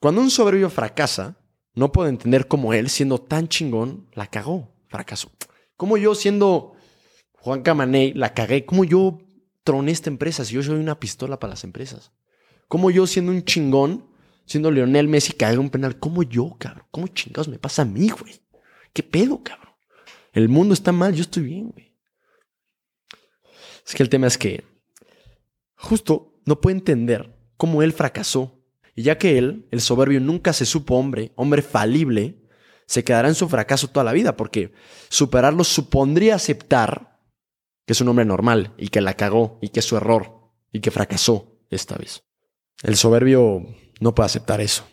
Cuando 0.00 0.20
un 0.20 0.30
soberbio 0.30 0.68
fracasa, 0.68 1.38
no 1.74 1.92
puedo 1.92 2.08
entender 2.08 2.46
cómo 2.46 2.74
él, 2.74 2.90
siendo 2.90 3.18
tan 3.18 3.48
chingón, 3.48 4.08
la 4.12 4.26
cagó, 4.26 4.74
fracasó. 4.88 5.30
Como 5.76 5.96
yo, 5.96 6.14
siendo 6.14 6.74
Juan 7.34 7.62
Camaney, 7.62 8.12
la 8.12 8.34
cagué. 8.34 8.66
Como 8.66 8.84
yo 8.84 9.18
troné 9.64 9.92
esta 9.92 10.10
empresa 10.10 10.44
si 10.44 10.54
yo 10.54 10.62
soy 10.62 10.78
una 10.78 11.00
pistola 11.00 11.38
para 11.38 11.52
las 11.52 11.64
empresas. 11.64 12.12
Como 12.68 12.90
yo, 12.90 13.06
siendo 13.06 13.32
un 13.32 13.44
chingón, 13.44 14.06
siendo 14.44 14.70
Lionel 14.70 15.08
Messi, 15.08 15.32
cagué 15.32 15.58
un 15.58 15.70
penal. 15.70 15.98
Como 15.98 16.22
yo, 16.22 16.56
cabrón. 16.58 16.84
¿Cómo 16.90 17.06
chingados 17.08 17.48
me 17.48 17.58
pasa 17.58 17.82
a 17.82 17.86
mí, 17.86 18.10
güey? 18.10 18.40
¿Qué 18.92 19.02
pedo, 19.02 19.42
cabrón? 19.42 19.74
El 20.32 20.48
mundo 20.48 20.74
está 20.74 20.92
mal, 20.92 21.14
yo 21.14 21.22
estoy 21.22 21.44
bien, 21.44 21.70
güey. 21.70 21.93
Es 23.86 23.94
que 23.94 24.02
el 24.02 24.08
tema 24.08 24.26
es 24.26 24.38
que 24.38 24.64
justo 25.76 26.40
no 26.44 26.60
puede 26.60 26.76
entender 26.76 27.36
cómo 27.56 27.82
él 27.82 27.92
fracasó 27.92 28.60
y 28.94 29.02
ya 29.02 29.18
que 29.18 29.38
él, 29.38 29.66
el 29.70 29.80
soberbio, 29.80 30.20
nunca 30.20 30.52
se 30.52 30.66
supo 30.66 30.96
hombre, 30.96 31.32
hombre 31.36 31.62
falible, 31.62 32.42
se 32.86 33.02
quedará 33.02 33.28
en 33.28 33.34
su 33.34 33.48
fracaso 33.48 33.88
toda 33.88 34.04
la 34.04 34.12
vida, 34.12 34.36
porque 34.36 34.72
superarlo 35.08 35.64
supondría 35.64 36.36
aceptar 36.36 37.20
que 37.86 37.92
es 37.92 38.00
un 38.00 38.08
hombre 38.08 38.24
normal 38.24 38.72
y 38.78 38.88
que 38.88 39.00
la 39.00 39.14
cagó 39.14 39.58
y 39.60 39.68
que 39.70 39.80
es 39.80 39.86
su 39.86 39.96
error 39.96 40.52
y 40.72 40.80
que 40.80 40.90
fracasó 40.90 41.58
esta 41.70 41.96
vez. 41.96 42.24
El 42.82 42.96
soberbio 42.96 43.66
no 44.00 44.14
puede 44.14 44.26
aceptar 44.26 44.60
eso. 44.60 44.86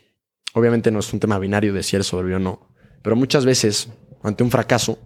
Obviamente 0.54 0.92
no 0.92 1.00
es 1.00 1.14
un 1.14 1.20
tema 1.20 1.40
binario 1.40 1.74
de 1.74 1.84
si 1.84 1.96
eres 1.96 2.08
soberbio 2.08 2.40
no, 2.40 2.74
pero 3.02 3.16
muchas 3.16 3.46
veces, 3.46 3.90
ante 4.24 4.44
un 4.44 4.52
fracaso, 4.52 5.00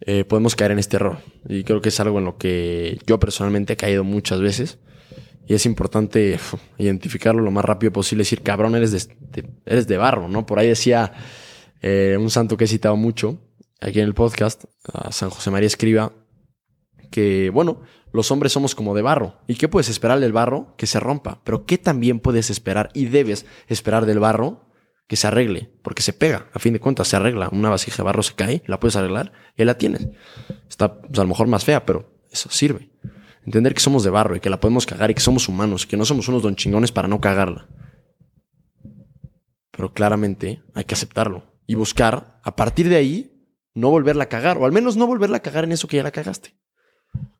eh, 0.00 0.24
podemos 0.24 0.56
caer 0.56 0.72
en 0.72 0.78
este 0.78 0.96
error. 0.96 1.18
Y 1.48 1.64
creo 1.64 1.80
que 1.80 1.90
es 1.90 2.00
algo 2.00 2.18
en 2.18 2.24
lo 2.24 2.38
que 2.38 2.98
yo 3.06 3.20
personalmente 3.20 3.74
he 3.74 3.76
caído 3.76 4.04
muchas 4.04 4.40
veces. 4.40 4.78
Y 5.46 5.54
es 5.54 5.66
importante 5.66 6.38
identificarlo 6.78 7.42
lo 7.42 7.50
más 7.50 7.64
rápido 7.64 7.92
posible. 7.92 8.22
Decir, 8.22 8.42
cabrón, 8.42 8.76
eres 8.76 8.92
de, 8.92 9.48
eres 9.66 9.86
de 9.86 9.96
barro, 9.96 10.28
¿no? 10.28 10.46
Por 10.46 10.58
ahí 10.58 10.68
decía 10.68 11.12
eh, 11.82 12.16
un 12.18 12.30
santo 12.30 12.56
que 12.56 12.64
he 12.64 12.68
citado 12.68 12.96
mucho 12.96 13.38
aquí 13.80 13.98
en 13.98 14.06
el 14.06 14.14
podcast, 14.14 14.64
San 15.10 15.30
José 15.30 15.50
María 15.50 15.66
Escriba, 15.66 16.12
que, 17.10 17.50
bueno, 17.50 17.80
los 18.12 18.30
hombres 18.30 18.52
somos 18.52 18.74
como 18.74 18.94
de 18.94 19.02
barro. 19.02 19.38
¿Y 19.46 19.54
qué 19.54 19.68
puedes 19.68 19.88
esperar 19.88 20.20
del 20.20 20.32
barro? 20.32 20.74
Que 20.76 20.86
se 20.86 21.00
rompa. 21.00 21.40
Pero 21.44 21.64
¿qué 21.64 21.78
también 21.78 22.20
puedes 22.20 22.50
esperar 22.50 22.90
y 22.94 23.06
debes 23.06 23.46
esperar 23.68 24.06
del 24.06 24.18
barro? 24.18 24.69
Que 25.10 25.16
se 25.16 25.26
arregle, 25.26 25.72
porque 25.82 26.02
se 26.02 26.12
pega. 26.12 26.46
A 26.52 26.60
fin 26.60 26.72
de 26.72 26.78
cuentas, 26.78 27.08
se 27.08 27.16
arregla. 27.16 27.48
Una 27.50 27.68
vasija 27.68 27.96
de 27.96 28.04
barro 28.04 28.22
se 28.22 28.36
cae, 28.36 28.62
la 28.66 28.78
puedes 28.78 28.94
arreglar 28.94 29.32
y 29.56 29.64
la 29.64 29.76
tienes. 29.76 30.06
Está 30.68 31.00
pues, 31.00 31.18
a 31.18 31.22
lo 31.22 31.28
mejor 31.28 31.48
más 31.48 31.64
fea, 31.64 31.84
pero 31.84 32.22
eso 32.30 32.48
sirve. 32.48 32.92
Entender 33.44 33.74
que 33.74 33.80
somos 33.80 34.04
de 34.04 34.10
barro 34.10 34.36
y 34.36 34.40
que 34.40 34.50
la 34.50 34.60
podemos 34.60 34.86
cagar 34.86 35.10
y 35.10 35.14
que 35.14 35.20
somos 35.20 35.48
humanos 35.48 35.84
que 35.84 35.96
no 35.96 36.04
somos 36.04 36.28
unos 36.28 36.44
don 36.44 36.54
chingones 36.54 36.92
para 36.92 37.08
no 37.08 37.20
cagarla. 37.20 37.66
Pero 39.72 39.92
claramente 39.92 40.62
hay 40.74 40.84
que 40.84 40.94
aceptarlo 40.94 41.42
y 41.66 41.74
buscar, 41.74 42.38
a 42.44 42.54
partir 42.54 42.88
de 42.88 42.94
ahí, 42.94 43.32
no 43.74 43.90
volverla 43.90 44.24
a 44.24 44.28
cagar, 44.28 44.58
o 44.58 44.64
al 44.64 44.70
menos 44.70 44.96
no 44.96 45.08
volverla 45.08 45.38
a 45.38 45.42
cagar 45.42 45.64
en 45.64 45.72
eso 45.72 45.88
que 45.88 45.96
ya 45.96 46.04
la 46.04 46.12
cagaste. 46.12 46.54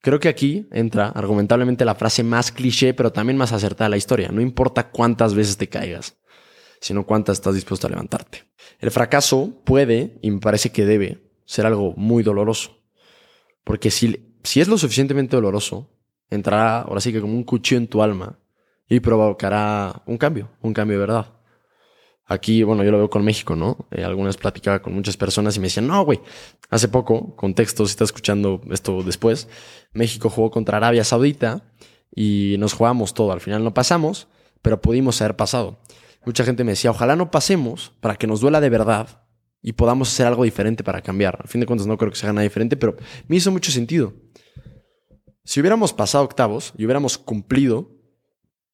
Creo 0.00 0.18
que 0.18 0.28
aquí 0.28 0.66
entra 0.72 1.06
argumentablemente 1.10 1.84
la 1.84 1.94
frase 1.94 2.24
más 2.24 2.50
cliché, 2.50 2.94
pero 2.94 3.12
también 3.12 3.38
más 3.38 3.52
acertada 3.52 3.84
de 3.84 3.90
la 3.90 3.96
historia. 3.96 4.30
No 4.32 4.40
importa 4.40 4.90
cuántas 4.90 5.34
veces 5.34 5.56
te 5.56 5.68
caigas, 5.68 6.16
sino 6.80 7.06
cuántas 7.06 7.38
estás 7.38 7.54
dispuesto 7.54 7.86
a 7.86 7.90
levantarte. 7.90 8.44
El 8.78 8.90
fracaso 8.90 9.62
puede, 9.64 10.18
y 10.22 10.30
me 10.30 10.40
parece 10.40 10.72
que 10.72 10.86
debe, 10.86 11.18
ser 11.44 11.66
algo 11.66 11.94
muy 11.96 12.22
doloroso. 12.22 12.78
Porque 13.64 13.90
si 13.90 14.30
si 14.42 14.60
es 14.60 14.68
lo 14.68 14.78
suficientemente 14.78 15.36
doloroso, 15.36 15.90
entrará 16.30 16.82
ahora 16.82 17.00
sí 17.00 17.12
que 17.12 17.20
como 17.20 17.34
un 17.34 17.44
cuchillo 17.44 17.78
en 17.78 17.88
tu 17.88 18.02
alma 18.02 18.38
y 18.88 19.00
provocará 19.00 20.02
un 20.06 20.18
cambio, 20.18 20.50
un 20.62 20.72
cambio 20.72 20.98
de 20.98 21.06
verdad. 21.06 21.34
Aquí, 22.26 22.62
bueno, 22.62 22.84
yo 22.84 22.92
lo 22.92 22.98
veo 22.98 23.10
con 23.10 23.24
México, 23.24 23.56
¿no? 23.56 23.88
Eh, 23.90 24.04
algunas 24.04 24.36
platicaba 24.36 24.80
con 24.80 24.94
muchas 24.94 25.16
personas 25.16 25.56
y 25.56 25.60
me 25.60 25.66
decían, 25.66 25.88
no, 25.88 26.04
güey, 26.04 26.20
hace 26.70 26.86
poco, 26.86 27.34
contexto, 27.34 27.84
si 27.86 27.90
estás 27.90 28.08
escuchando 28.08 28.60
esto 28.70 29.02
después, 29.02 29.48
México 29.92 30.30
jugó 30.30 30.50
contra 30.50 30.76
Arabia 30.76 31.02
Saudita 31.02 31.64
y 32.14 32.54
nos 32.58 32.72
jugamos 32.72 33.14
todo. 33.14 33.32
Al 33.32 33.40
final 33.40 33.64
no 33.64 33.74
pasamos, 33.74 34.28
pero 34.62 34.80
pudimos 34.80 35.20
haber 35.20 35.34
pasado. 35.34 35.80
Mucha 36.24 36.44
gente 36.44 36.64
me 36.64 36.72
decía, 36.72 36.90
ojalá 36.90 37.16
no 37.16 37.30
pasemos 37.30 37.92
para 38.00 38.16
que 38.16 38.26
nos 38.26 38.40
duela 38.40 38.60
de 38.60 38.68
verdad 38.68 39.24
y 39.62 39.72
podamos 39.72 40.12
hacer 40.12 40.26
algo 40.26 40.44
diferente 40.44 40.84
para 40.84 41.00
cambiar. 41.00 41.38
Al 41.40 41.48
fin 41.48 41.60
de 41.60 41.66
cuentas 41.66 41.86
no 41.86 41.96
creo 41.96 42.10
que 42.10 42.18
se 42.18 42.26
haga 42.26 42.34
nada 42.34 42.42
diferente, 42.42 42.76
pero 42.76 42.96
me 43.28 43.36
hizo 43.36 43.50
mucho 43.50 43.70
sentido. 43.70 44.14
Si 45.44 45.60
hubiéramos 45.60 45.92
pasado 45.92 46.24
octavos 46.24 46.72
y 46.76 46.84
hubiéramos 46.84 47.18
cumplido, 47.18 47.90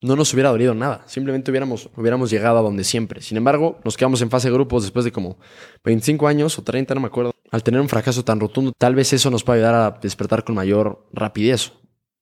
no 0.03 0.17
nos 0.17 0.33
hubiera 0.35 0.51
dolido 0.51 0.75
nada. 0.75 1.05
Simplemente 1.07 1.51
hubiéramos, 1.51 1.89
hubiéramos 1.97 2.31
llegado 2.31 2.59
a 2.59 2.63
donde 2.63 2.85
siempre. 2.85 3.23
Sin 3.23 3.37
embargo, 3.37 3.81
nos 3.85 3.97
quedamos 3.97 4.21
en 4.23 4.31
fase 4.31 4.49
de 4.49 4.55
grupos 4.55 4.83
después 4.83 5.05
de 5.05 5.13
como 5.13 5.39
25 5.85 6.29
años 6.29 6.59
o 6.59 6.63
30, 6.63 6.95
no 6.95 7.01
me 7.01 7.07
acuerdo. 7.07 7.33
Al 7.51 7.63
tener 7.63 7.81
un 7.81 7.89
fracaso 7.89 8.25
tan 8.25 8.41
rotundo, 8.41 8.73
tal 8.77 8.95
vez 8.95 9.13
eso 9.13 9.31
nos 9.31 9.45
pueda 9.45 9.57
ayudar 9.57 9.75
a 9.75 9.99
despertar 10.01 10.45
con 10.45 10.57
mayor 10.57 11.09
rapidez 11.13 11.73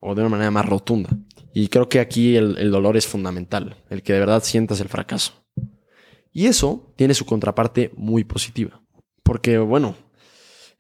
o 0.05 0.15
de 0.15 0.21
una 0.21 0.29
manera 0.29 0.51
más 0.51 0.67
rotunda. 0.67 1.11
Y 1.55 1.69
creo 1.69 1.89
que 1.89 1.99
aquí 1.99 2.37
el, 2.37 2.71
dolor 2.71 2.97
es 2.97 3.07
fundamental, 3.07 3.77
el 3.89 4.03
que 4.03 4.13
de 4.13 4.21
verdad 4.21 4.43
sientas 4.45 4.81
el 4.81 4.89
fracaso. 4.89 5.33
Y 6.31 6.47
eso 6.47 6.93
tiene 6.97 7.15
su 7.15 7.25
contraparte 7.25 7.93
muy 7.97 8.25
positiva. 8.25 8.83
Porque, 9.23 9.59
bueno, 9.59 9.97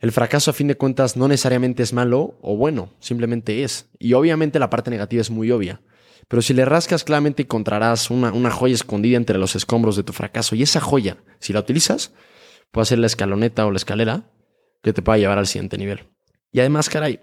el 0.00 0.12
fracaso 0.12 0.50
a 0.50 0.54
fin 0.54 0.66
de 0.68 0.76
cuentas 0.76 1.16
no 1.16 1.26
necesariamente 1.26 1.82
es 1.82 1.92
malo 1.92 2.36
o 2.42 2.56
bueno, 2.56 2.90
simplemente 2.98 3.62
es. 3.62 3.88
Y 3.98 4.12
obviamente 4.12 4.58
la 4.58 4.68
parte 4.68 4.90
negativa 4.90 5.22
es 5.22 5.30
muy 5.30 5.50
obvia. 5.50 5.80
Pero 6.28 6.42
si 6.42 6.52
le 6.52 6.64
rascas 6.64 7.04
claramente 7.04 7.42
encontrarás 7.42 8.10
una, 8.10 8.32
una 8.32 8.50
joya 8.50 8.74
escondida 8.74 9.16
entre 9.16 9.38
los 9.38 9.56
escombros 9.56 9.96
de 9.96 10.02
tu 10.02 10.12
fracaso. 10.12 10.54
Y 10.56 10.62
esa 10.62 10.80
joya, 10.80 11.18
si 11.38 11.52
la 11.52 11.60
utilizas, 11.60 12.12
puede 12.72 12.86
ser 12.86 12.98
la 12.98 13.06
escaloneta 13.06 13.64
o 13.64 13.70
la 13.70 13.76
escalera 13.76 14.30
que 14.82 14.92
te 14.92 15.02
pueda 15.02 15.18
llevar 15.18 15.38
al 15.38 15.46
siguiente 15.46 15.78
nivel. 15.78 16.08
Y 16.52 16.60
además, 16.60 16.88
caray, 16.88 17.20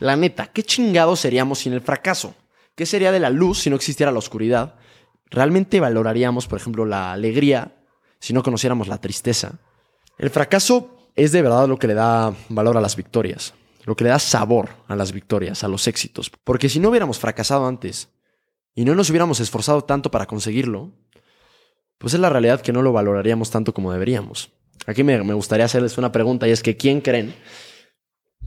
la 0.00 0.16
neta, 0.16 0.46
¿qué 0.46 0.62
chingados 0.62 1.20
seríamos 1.20 1.60
sin 1.60 1.72
el 1.72 1.80
fracaso? 1.80 2.34
¿Qué 2.74 2.86
sería 2.86 3.12
de 3.12 3.20
la 3.20 3.30
luz 3.30 3.60
si 3.60 3.70
no 3.70 3.76
existiera 3.76 4.12
la 4.12 4.18
oscuridad? 4.18 4.74
¿Realmente 5.30 5.80
valoraríamos, 5.80 6.46
por 6.46 6.58
ejemplo, 6.58 6.84
la 6.84 7.12
alegría 7.12 7.76
si 8.20 8.32
no 8.32 8.42
conociéramos 8.42 8.88
la 8.88 9.00
tristeza? 9.00 9.58
El 10.18 10.30
fracaso 10.30 11.10
es 11.14 11.32
de 11.32 11.42
verdad 11.42 11.68
lo 11.68 11.78
que 11.78 11.86
le 11.86 11.94
da 11.94 12.34
valor 12.48 12.76
a 12.76 12.80
las 12.80 12.96
victorias, 12.96 13.54
lo 13.84 13.96
que 13.96 14.04
le 14.04 14.10
da 14.10 14.18
sabor 14.18 14.70
a 14.88 14.96
las 14.96 15.12
victorias, 15.12 15.64
a 15.64 15.68
los 15.68 15.88
éxitos. 15.88 16.30
Porque 16.44 16.68
si 16.68 16.78
no 16.78 16.90
hubiéramos 16.90 17.18
fracasado 17.18 17.66
antes 17.66 18.10
y 18.74 18.84
no 18.84 18.94
nos 18.94 19.10
hubiéramos 19.10 19.40
esforzado 19.40 19.82
tanto 19.82 20.10
para 20.10 20.26
conseguirlo, 20.26 20.92
pues 21.98 22.14
es 22.14 22.20
la 22.20 22.28
realidad 22.28 22.60
que 22.60 22.72
no 22.72 22.82
lo 22.82 22.92
valoraríamos 22.92 23.50
tanto 23.50 23.72
como 23.72 23.92
deberíamos. 23.92 24.50
Aquí 24.86 25.02
me, 25.02 25.18
gustaría 25.32 25.64
hacerles 25.64 25.98
una 25.98 26.12
pregunta 26.12 26.46
y 26.46 26.50
es 26.50 26.62
que 26.62 26.76
¿quién 26.76 27.00
creen? 27.00 27.34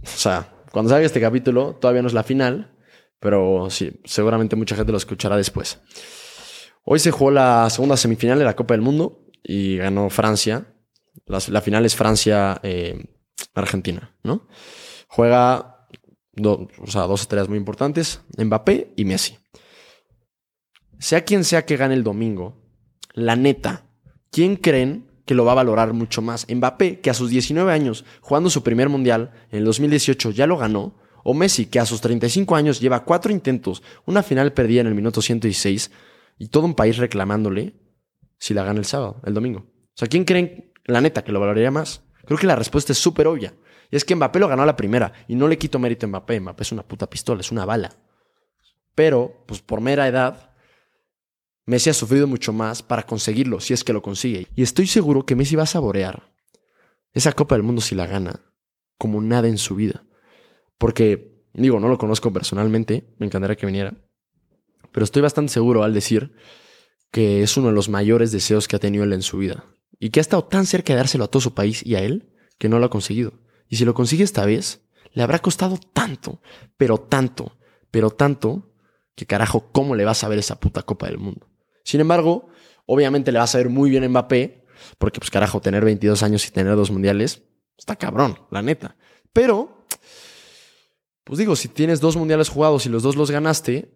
O 0.03 0.17
sea, 0.17 0.53
cuando 0.71 0.89
salga 0.89 1.05
este 1.05 1.21
capítulo 1.21 1.75
todavía 1.75 2.01
no 2.01 2.07
es 2.07 2.13
la 2.13 2.23
final, 2.23 2.75
pero 3.19 3.69
sí, 3.69 4.01
seguramente 4.05 4.55
mucha 4.55 4.75
gente 4.75 4.91
lo 4.91 4.97
escuchará 4.97 5.37
después. 5.37 5.79
Hoy 6.83 6.97
se 6.99 7.11
jugó 7.11 7.29
la 7.31 7.69
segunda 7.69 7.97
semifinal 7.97 8.39
de 8.39 8.45
la 8.45 8.55
Copa 8.55 8.73
del 8.73 8.81
Mundo 8.81 9.27
y 9.43 9.77
ganó 9.77 10.09
Francia. 10.09 10.73
La, 11.25 11.61
final 11.61 11.85
es 11.85 11.95
Francia-Argentina, 11.95 14.11
eh, 14.11 14.15
¿no? 14.23 14.47
Juega 15.07 15.79
o 16.45 16.87
sea, 16.87 17.03
dos 17.03 17.21
estrellas 17.21 17.49
muy 17.49 17.57
importantes, 17.57 18.21
Mbappé 18.37 18.93
y 18.95 19.05
Messi. 19.05 19.37
Sea 20.97 21.23
quien 21.23 21.43
sea 21.43 21.65
que 21.65 21.77
gane 21.77 21.93
el 21.93 22.03
domingo, 22.03 22.61
la 23.13 23.35
neta, 23.35 23.85
¿quién 24.31 24.55
creen 24.55 25.08
que 25.29 25.35
lo 25.35 25.45
va 25.45 25.51
a 25.51 25.61
valorar 25.61 25.93
mucho 25.93 26.23
más? 26.23 26.47
Mbappé, 26.49 27.01
que 27.01 27.11
a 27.11 27.13
sus 27.13 27.29
19 27.29 27.71
años, 27.71 28.03
jugando 28.19 28.49
su 28.49 28.63
primer 28.63 28.89
mundial 28.89 29.29
en 29.51 29.59
el 29.59 29.65
2018, 29.65 30.31
ya 30.31 30.47
lo 30.47 30.57
ganó, 30.57 30.95
o 31.23 31.35
Messi, 31.35 31.67
que 31.67 31.79
a 31.79 31.85
sus 31.85 32.01
35 32.01 32.55
años 32.55 32.79
lleva 32.79 33.05
cuatro 33.05 33.31
intentos, 33.31 33.83
una 34.07 34.23
final 34.23 34.53
perdida 34.53 34.81
en 34.81 34.87
el 34.87 34.95
minuto 34.95 35.21
116 35.21 35.91
y 36.39 36.47
todo 36.47 36.65
un 36.65 36.73
país 36.73 36.97
reclamándole 36.97 37.75
si 38.39 38.55
la 38.55 38.63
gana 38.63 38.79
el 38.79 38.85
sábado, 38.85 39.21
el 39.23 39.35
domingo. 39.35 39.59
O 39.59 39.93
sea, 39.93 40.07
¿quién 40.07 40.25
creen, 40.25 40.73
la 40.85 40.99
neta, 40.99 41.23
que 41.23 41.31
lo 41.31 41.39
valoraría 41.39 41.69
más? 41.69 42.01
Creo 42.25 42.39
que 42.39 42.47
la 42.47 42.55
respuesta 42.55 42.91
es 42.91 42.97
súper 42.97 43.27
obvia. 43.27 43.53
Y 43.91 43.97
es 43.97 44.05
que 44.05 44.15
Mbappé 44.15 44.39
lo 44.39 44.47
ganó 44.47 44.63
a 44.63 44.65
la 44.65 44.75
primera. 44.75 45.13
Y 45.27 45.35
no 45.35 45.47
le 45.47 45.59
quito 45.59 45.77
mérito 45.77 46.07
a 46.07 46.09
Mbappé. 46.09 46.39
Mbappé 46.39 46.63
es 46.63 46.71
una 46.71 46.87
puta 46.87 47.07
pistola, 47.07 47.41
es 47.41 47.51
una 47.51 47.65
bala. 47.65 47.91
Pero, 48.95 49.43
pues 49.45 49.61
por 49.61 49.79
mera 49.79 50.07
edad, 50.07 50.48
Messi 51.69 51.91
ha 51.91 51.93
sufrido 51.93 52.25
mucho 52.25 52.51
más 52.51 52.81
para 52.81 53.03
conseguirlo, 53.03 53.59
si 53.59 53.75
es 53.75 53.83
que 53.83 53.93
lo 53.93 54.01
consigue. 54.01 54.47
Y 54.55 54.63
estoy 54.63 54.87
seguro 54.87 55.27
que 55.27 55.35
Messi 55.35 55.55
va 55.55 55.63
a 55.63 55.67
saborear 55.67 56.33
esa 57.13 57.33
Copa 57.33 57.53
del 57.53 57.61
Mundo 57.61 57.79
si 57.79 57.93
la 57.93 58.07
gana, 58.07 58.41
como 58.97 59.21
nada 59.21 59.47
en 59.47 59.59
su 59.59 59.75
vida. 59.75 60.03
Porque, 60.79 61.43
digo, 61.53 61.79
no 61.79 61.87
lo 61.87 61.99
conozco 61.99 62.33
personalmente, 62.33 63.13
me 63.19 63.27
encantaría 63.27 63.55
que 63.55 63.67
viniera. 63.67 63.93
Pero 64.91 65.03
estoy 65.03 65.21
bastante 65.21 65.53
seguro 65.53 65.83
al 65.83 65.93
decir 65.93 66.33
que 67.11 67.43
es 67.43 67.55
uno 67.55 67.67
de 67.67 67.73
los 67.73 67.87
mayores 67.87 68.31
deseos 68.31 68.67
que 68.67 68.75
ha 68.75 68.79
tenido 68.79 69.03
él 69.03 69.13
en 69.13 69.21
su 69.21 69.37
vida. 69.37 69.65
Y 69.99 70.09
que 70.09 70.19
ha 70.19 70.21
estado 70.21 70.45
tan 70.45 70.65
cerca 70.65 70.93
de 70.93 70.97
dárselo 70.97 71.25
a 71.25 71.27
todo 71.27 71.41
su 71.41 71.53
país 71.53 71.85
y 71.85 71.93
a 71.93 72.01
él, 72.01 72.33
que 72.57 72.67
no 72.67 72.79
lo 72.79 72.87
ha 72.87 72.89
conseguido. 72.89 73.33
Y 73.67 73.75
si 73.75 73.85
lo 73.85 73.93
consigue 73.93 74.23
esta 74.23 74.43
vez, 74.43 74.81
le 75.13 75.21
habrá 75.21 75.37
costado 75.37 75.77
tanto, 75.93 76.41
pero 76.77 76.97
tanto, 76.97 77.59
pero 77.91 78.09
tanto, 78.09 78.73
que 79.13 79.27
carajo, 79.27 79.69
¿cómo 79.71 79.93
le 79.93 80.05
vas 80.05 80.23
a 80.23 80.29
ver 80.29 80.39
esa 80.39 80.59
puta 80.59 80.81
Copa 80.81 81.05
del 81.05 81.19
Mundo? 81.19 81.48
Sin 81.89 82.01
embargo, 82.01 82.49
obviamente 82.85 83.31
le 83.31 83.39
vas 83.39 83.55
a 83.55 83.57
ver 83.57 83.69
muy 83.69 83.89
bien 83.89 84.03
a 84.03 84.09
Mbappé, 84.09 84.63
porque 84.99 85.19
pues 85.19 85.31
carajo, 85.31 85.59
tener 85.59 85.83
22 85.83 86.21
años 86.21 86.47
y 86.47 86.51
tener 86.51 86.75
dos 86.75 86.91
mundiales, 86.91 87.41
está 87.79 87.95
cabrón, 87.95 88.37
la 88.51 88.61
neta. 88.61 88.95
Pero, 89.33 89.87
pues 91.23 91.39
digo, 91.39 91.55
si 91.55 91.67
tienes 91.67 91.99
dos 91.99 92.15
mundiales 92.15 92.47
jugados 92.49 92.85
y 92.85 92.89
los 92.89 93.01
dos 93.01 93.15
los 93.15 93.31
ganaste, 93.31 93.91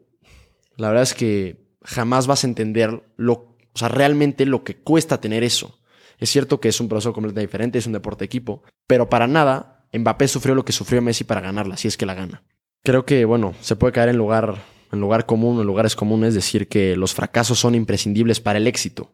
la 0.76 0.88
verdad 0.88 1.04
es 1.04 1.14
que 1.14 1.68
jamás 1.84 2.26
vas 2.26 2.44
a 2.44 2.48
entender 2.48 3.04
lo, 3.16 3.34
o 3.34 3.76
sea, 3.76 3.90
realmente 3.90 4.48
lo 4.48 4.64
que 4.64 4.78
cuesta 4.78 5.22
tener 5.22 5.44
eso. 5.44 5.80
Es 6.18 6.32
cierto 6.32 6.60
que 6.60 6.70
es 6.70 6.82
un 6.82 6.90
proceso 6.90 7.14
completamente 7.14 7.48
diferente, 7.48 7.78
es 7.78 7.86
un 7.86 7.94
deporte 7.94 8.24
de 8.24 8.26
equipo, 8.26 8.64
pero 8.88 9.08
para 9.08 9.28
nada 9.28 9.86
Mbappé 9.94 10.28
sufrió 10.28 10.56
lo 10.56 10.66
que 10.66 10.72
sufrió 10.72 11.00
Messi 11.04 11.26
para 11.26 11.42
ganarla, 11.42 11.78
si 11.78 11.88
es 11.88 11.96
que 11.96 12.08
la 12.08 12.16
gana. 12.16 12.42
Creo 12.84 13.06
que, 13.06 13.24
bueno, 13.26 13.54
se 13.62 13.76
puede 13.76 13.94
caer 13.94 14.10
en 14.10 14.18
lugar, 14.18 14.73
en 14.94 15.02
lugar 15.02 15.26
común, 15.26 15.60
en 15.60 15.66
lugares 15.66 15.96
comunes, 15.96 16.36
decir 16.36 16.68
que 16.68 16.96
los 16.96 17.14
fracasos 17.14 17.60
son 17.60 17.74
imprescindibles 17.74 18.40
para 18.40 18.60
el 18.60 18.68
éxito. 18.68 19.12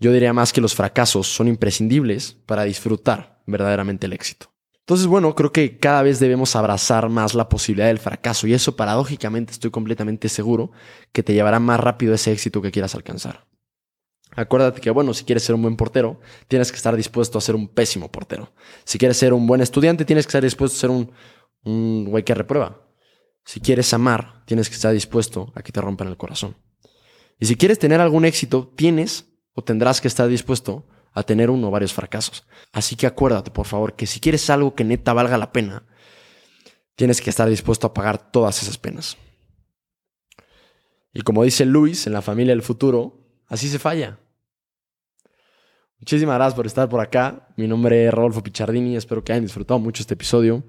Yo 0.00 0.12
diría 0.12 0.32
más 0.32 0.52
que 0.52 0.60
los 0.60 0.74
fracasos 0.74 1.28
son 1.28 1.46
imprescindibles 1.46 2.36
para 2.46 2.64
disfrutar 2.64 3.42
verdaderamente 3.46 4.06
el 4.06 4.12
éxito. 4.12 4.52
Entonces, 4.80 5.06
bueno, 5.06 5.36
creo 5.36 5.52
que 5.52 5.78
cada 5.78 6.02
vez 6.02 6.18
debemos 6.18 6.56
abrazar 6.56 7.08
más 7.08 7.34
la 7.34 7.48
posibilidad 7.48 7.86
del 7.86 8.00
fracaso 8.00 8.48
y 8.48 8.54
eso 8.54 8.74
paradójicamente 8.74 9.52
estoy 9.52 9.70
completamente 9.70 10.28
seguro 10.28 10.72
que 11.12 11.22
te 11.22 11.32
llevará 11.32 11.60
más 11.60 11.78
rápido 11.78 12.12
ese 12.12 12.32
éxito 12.32 12.60
que 12.60 12.72
quieras 12.72 12.96
alcanzar. 12.96 13.46
Acuérdate 14.34 14.80
que, 14.80 14.90
bueno, 14.90 15.14
si 15.14 15.24
quieres 15.24 15.44
ser 15.44 15.54
un 15.54 15.62
buen 15.62 15.76
portero, 15.76 16.18
tienes 16.48 16.72
que 16.72 16.76
estar 16.76 16.96
dispuesto 16.96 17.38
a 17.38 17.40
ser 17.40 17.54
un 17.54 17.68
pésimo 17.68 18.10
portero. 18.10 18.52
Si 18.84 18.98
quieres 18.98 19.16
ser 19.16 19.32
un 19.32 19.46
buen 19.46 19.60
estudiante, 19.60 20.04
tienes 20.04 20.26
que 20.26 20.30
estar 20.30 20.42
dispuesto 20.42 20.76
a 20.76 20.80
ser 20.80 20.90
un, 20.90 21.12
un 21.62 22.06
güey 22.06 22.24
que 22.24 22.34
reprueba. 22.34 22.89
Si 23.50 23.58
quieres 23.58 23.92
amar, 23.92 24.44
tienes 24.44 24.68
que 24.68 24.76
estar 24.76 24.92
dispuesto 24.92 25.52
a 25.56 25.62
que 25.62 25.72
te 25.72 25.80
rompan 25.80 26.06
el 26.06 26.16
corazón. 26.16 26.54
Y 27.40 27.46
si 27.46 27.56
quieres 27.56 27.80
tener 27.80 28.00
algún 28.00 28.24
éxito, 28.24 28.72
tienes 28.76 29.26
o 29.54 29.64
tendrás 29.64 30.00
que 30.00 30.06
estar 30.06 30.28
dispuesto 30.28 30.86
a 31.12 31.24
tener 31.24 31.50
uno 31.50 31.66
o 31.66 31.70
varios 31.72 31.92
fracasos. 31.92 32.46
Así 32.72 32.94
que 32.94 33.08
acuérdate, 33.08 33.50
por 33.50 33.66
favor, 33.66 33.96
que 33.96 34.06
si 34.06 34.20
quieres 34.20 34.48
algo 34.50 34.76
que 34.76 34.84
neta 34.84 35.12
valga 35.14 35.36
la 35.36 35.50
pena, 35.50 35.82
tienes 36.94 37.20
que 37.20 37.30
estar 37.30 37.48
dispuesto 37.48 37.88
a 37.88 37.92
pagar 37.92 38.30
todas 38.30 38.62
esas 38.62 38.78
penas. 38.78 39.16
Y 41.12 41.22
como 41.22 41.42
dice 41.42 41.64
Luis 41.64 42.06
en 42.06 42.12
la 42.12 42.22
familia 42.22 42.54
del 42.54 42.62
futuro, 42.62 43.16
Así 43.48 43.66
se 43.66 43.80
falla. 43.80 44.20
Muchísimas 45.98 46.36
gracias 46.36 46.54
por 46.54 46.66
estar 46.66 46.88
por 46.88 47.00
acá. 47.00 47.48
Mi 47.56 47.66
nombre 47.66 48.06
es 48.06 48.14
Rodolfo 48.14 48.44
Pichardini. 48.44 48.96
Espero 48.96 49.24
que 49.24 49.32
hayan 49.32 49.42
disfrutado 49.42 49.80
mucho 49.80 50.04
este 50.04 50.14
episodio. 50.14 50.62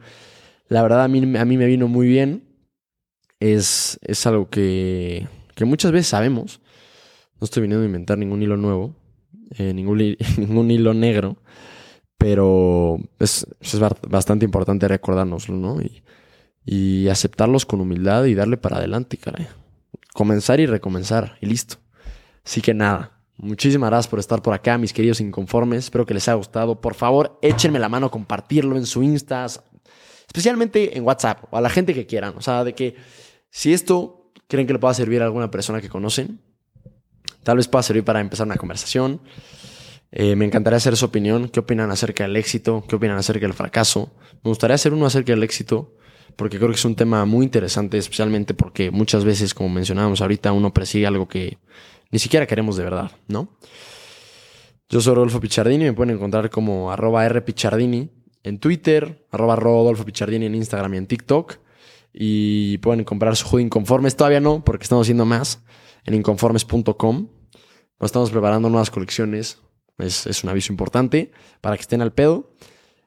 La 0.68 0.82
verdad, 0.82 1.04
a 1.04 1.08
mí, 1.08 1.20
a 1.38 1.46
mí 1.46 1.58
me 1.58 1.68
vino 1.68 1.88
muy 1.88 2.08
bien. 2.08 2.51
Es, 3.42 4.00
es 4.04 4.26
algo 4.26 4.50
que, 4.50 5.28
que, 5.56 5.66
muchas 5.66 5.92
veces 5.92 6.08
sabemos. 6.08 6.62
No 7.42 7.46
estoy 7.46 7.62
viniendo 7.62 7.84
a 7.84 7.88
inventar 7.88 8.18
ningún 8.18 8.42
hilo 8.42 8.56
nuevo, 8.56 8.96
eh, 9.58 9.74
ningún, 9.74 9.98
ningún 10.38 10.72
hilo 10.72 10.94
negro, 10.94 11.36
pero 12.18 12.98
es, 13.20 13.46
es 13.60 13.80
bastante 14.08 14.46
importante 14.46 14.88
recordárnoslo, 14.88 15.58
¿no? 15.58 15.82
Y, 15.82 16.04
y 16.66 17.10
aceptarlos 17.10 17.66
con 17.66 17.82
humildad 17.82 18.26
y 18.26 18.36
darle 18.36 18.58
para 18.58 18.78
adelante, 18.78 19.18
caray. 19.18 19.48
Comenzar 20.14 20.60
y 20.60 20.66
recomenzar, 20.66 21.38
y 21.42 21.48
listo. 21.48 21.78
Así 22.46 22.62
que 22.62 22.74
nada, 22.74 23.20
muchísimas 23.38 23.90
gracias 23.90 24.10
por 24.10 24.20
estar 24.20 24.42
por 24.42 24.54
acá, 24.54 24.78
mis 24.78 24.94
queridos 24.94 25.22
inconformes. 25.22 25.86
Espero 25.86 26.06
que 26.06 26.14
les 26.14 26.28
haya 26.28 26.36
gustado. 26.36 26.82
Por 26.82 26.94
favor, 26.94 27.40
échenme 27.42 27.80
la 27.80 27.90
mano 27.90 28.12
compartirlo 28.12 28.78
en 28.78 28.86
su 28.86 29.04
Insta, 29.04 29.46
especialmente 30.28 30.98
en 30.98 31.04
WhatsApp 31.06 31.46
o 31.50 31.58
a 31.58 31.62
la 31.62 31.70
gente 31.70 31.94
que 31.94 32.06
quieran. 32.06 32.34
O 32.38 32.42
sea, 32.42 32.64
de 32.64 32.74
que 32.74 32.96
si 33.52 33.74
esto 33.74 34.32
creen 34.48 34.66
que 34.66 34.74
le 34.74 34.80
pueda 34.80 34.94
servir 34.94 35.22
a 35.22 35.26
alguna 35.26 35.52
persona 35.52 35.82
que 35.82 35.90
conocen, 35.90 36.40
tal 37.44 37.58
vez 37.58 37.68
pueda 37.68 37.84
servir 37.84 38.04
para 38.04 38.20
empezar 38.20 38.48
una 38.48 38.56
conversación. 38.56 39.22
Eh, 40.12 40.36
me 40.36 40.46
encantaría 40.46 40.78
hacer 40.78 40.98
su 40.98 41.06
opinión. 41.06 41.50
¿Qué 41.50 41.60
opinan 41.60 41.92
acerca 41.92 42.24
del 42.24 42.36
éxito? 42.36 42.84
¿Qué 42.88 42.96
opinan 42.96 43.18
acerca 43.18 43.46
del 43.46 43.54
fracaso? 43.54 44.12
Me 44.44 44.50
gustaría 44.50 44.76
hacer 44.76 44.94
uno 44.94 45.06
acerca 45.06 45.34
del 45.34 45.44
éxito 45.44 45.96
porque 46.36 46.58
creo 46.58 46.70
que 46.70 46.76
es 46.76 46.86
un 46.86 46.96
tema 46.96 47.26
muy 47.26 47.46
interesante, 47.46 47.98
especialmente 47.98 48.54
porque 48.54 48.90
muchas 48.90 49.24
veces, 49.26 49.54
como 49.54 49.70
mencionábamos 49.70 50.22
ahorita, 50.22 50.52
uno 50.54 50.74
persigue 50.74 51.06
algo 51.06 51.28
que 51.28 51.58
ni 52.10 52.20
siquiera 52.20 52.48
queremos 52.48 52.78
de 52.78 52.84
verdad, 52.84 53.12
¿no? 53.28 53.50
Yo 54.90 55.00
soy 55.00 55.16
Rodolfo 55.16 55.40
Pichardini, 55.40 55.86
me 55.86 55.94
pueden 55.94 56.16
encontrar 56.16 56.50
como 56.50 56.92
arroba 56.92 57.28
rpichardini 57.30 58.10
en 58.44 58.60
Twitter, 58.60 59.26
arroba 59.32 59.56
Rodolfo 59.56 60.04
Pichardini 60.04 60.46
en 60.46 60.56
Instagram 60.56 60.94
y 60.96 60.98
en 60.98 61.08
TikTok. 61.08 61.58
Y 62.14 62.78
pueden 62.80 63.04
comprar 63.04 63.36
su 63.36 63.46
juego 63.46 63.66
Inconformes. 63.66 64.16
Todavía 64.16 64.40
no, 64.40 64.64
porque 64.64 64.84
estamos 64.84 65.06
haciendo 65.06 65.26
más 65.26 65.64
en 66.06 66.16
inconformes.com. 66.16 67.28
Estamos 68.02 68.32
preparando 68.32 68.70
nuevas 68.70 68.90
colecciones. 68.90 69.60
Es, 69.98 70.26
es 70.26 70.44
un 70.44 70.50
aviso 70.50 70.74
importante 70.74 71.32
para 71.62 71.76
que 71.76 71.82
estén 71.82 72.02
al 72.02 72.14
pedo. 72.14 72.54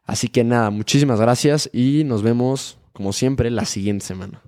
Así 0.05 0.29
que 0.29 0.45
nada, 0.45 0.71
muchísimas 0.71 1.21
gracias 1.21 1.69
y 1.73 2.05
nos 2.05 2.23
vemos 2.23 2.79
como 2.93 3.13
siempre 3.13 3.51
la 3.51 3.65
siguiente 3.65 4.05
semana. 4.05 4.43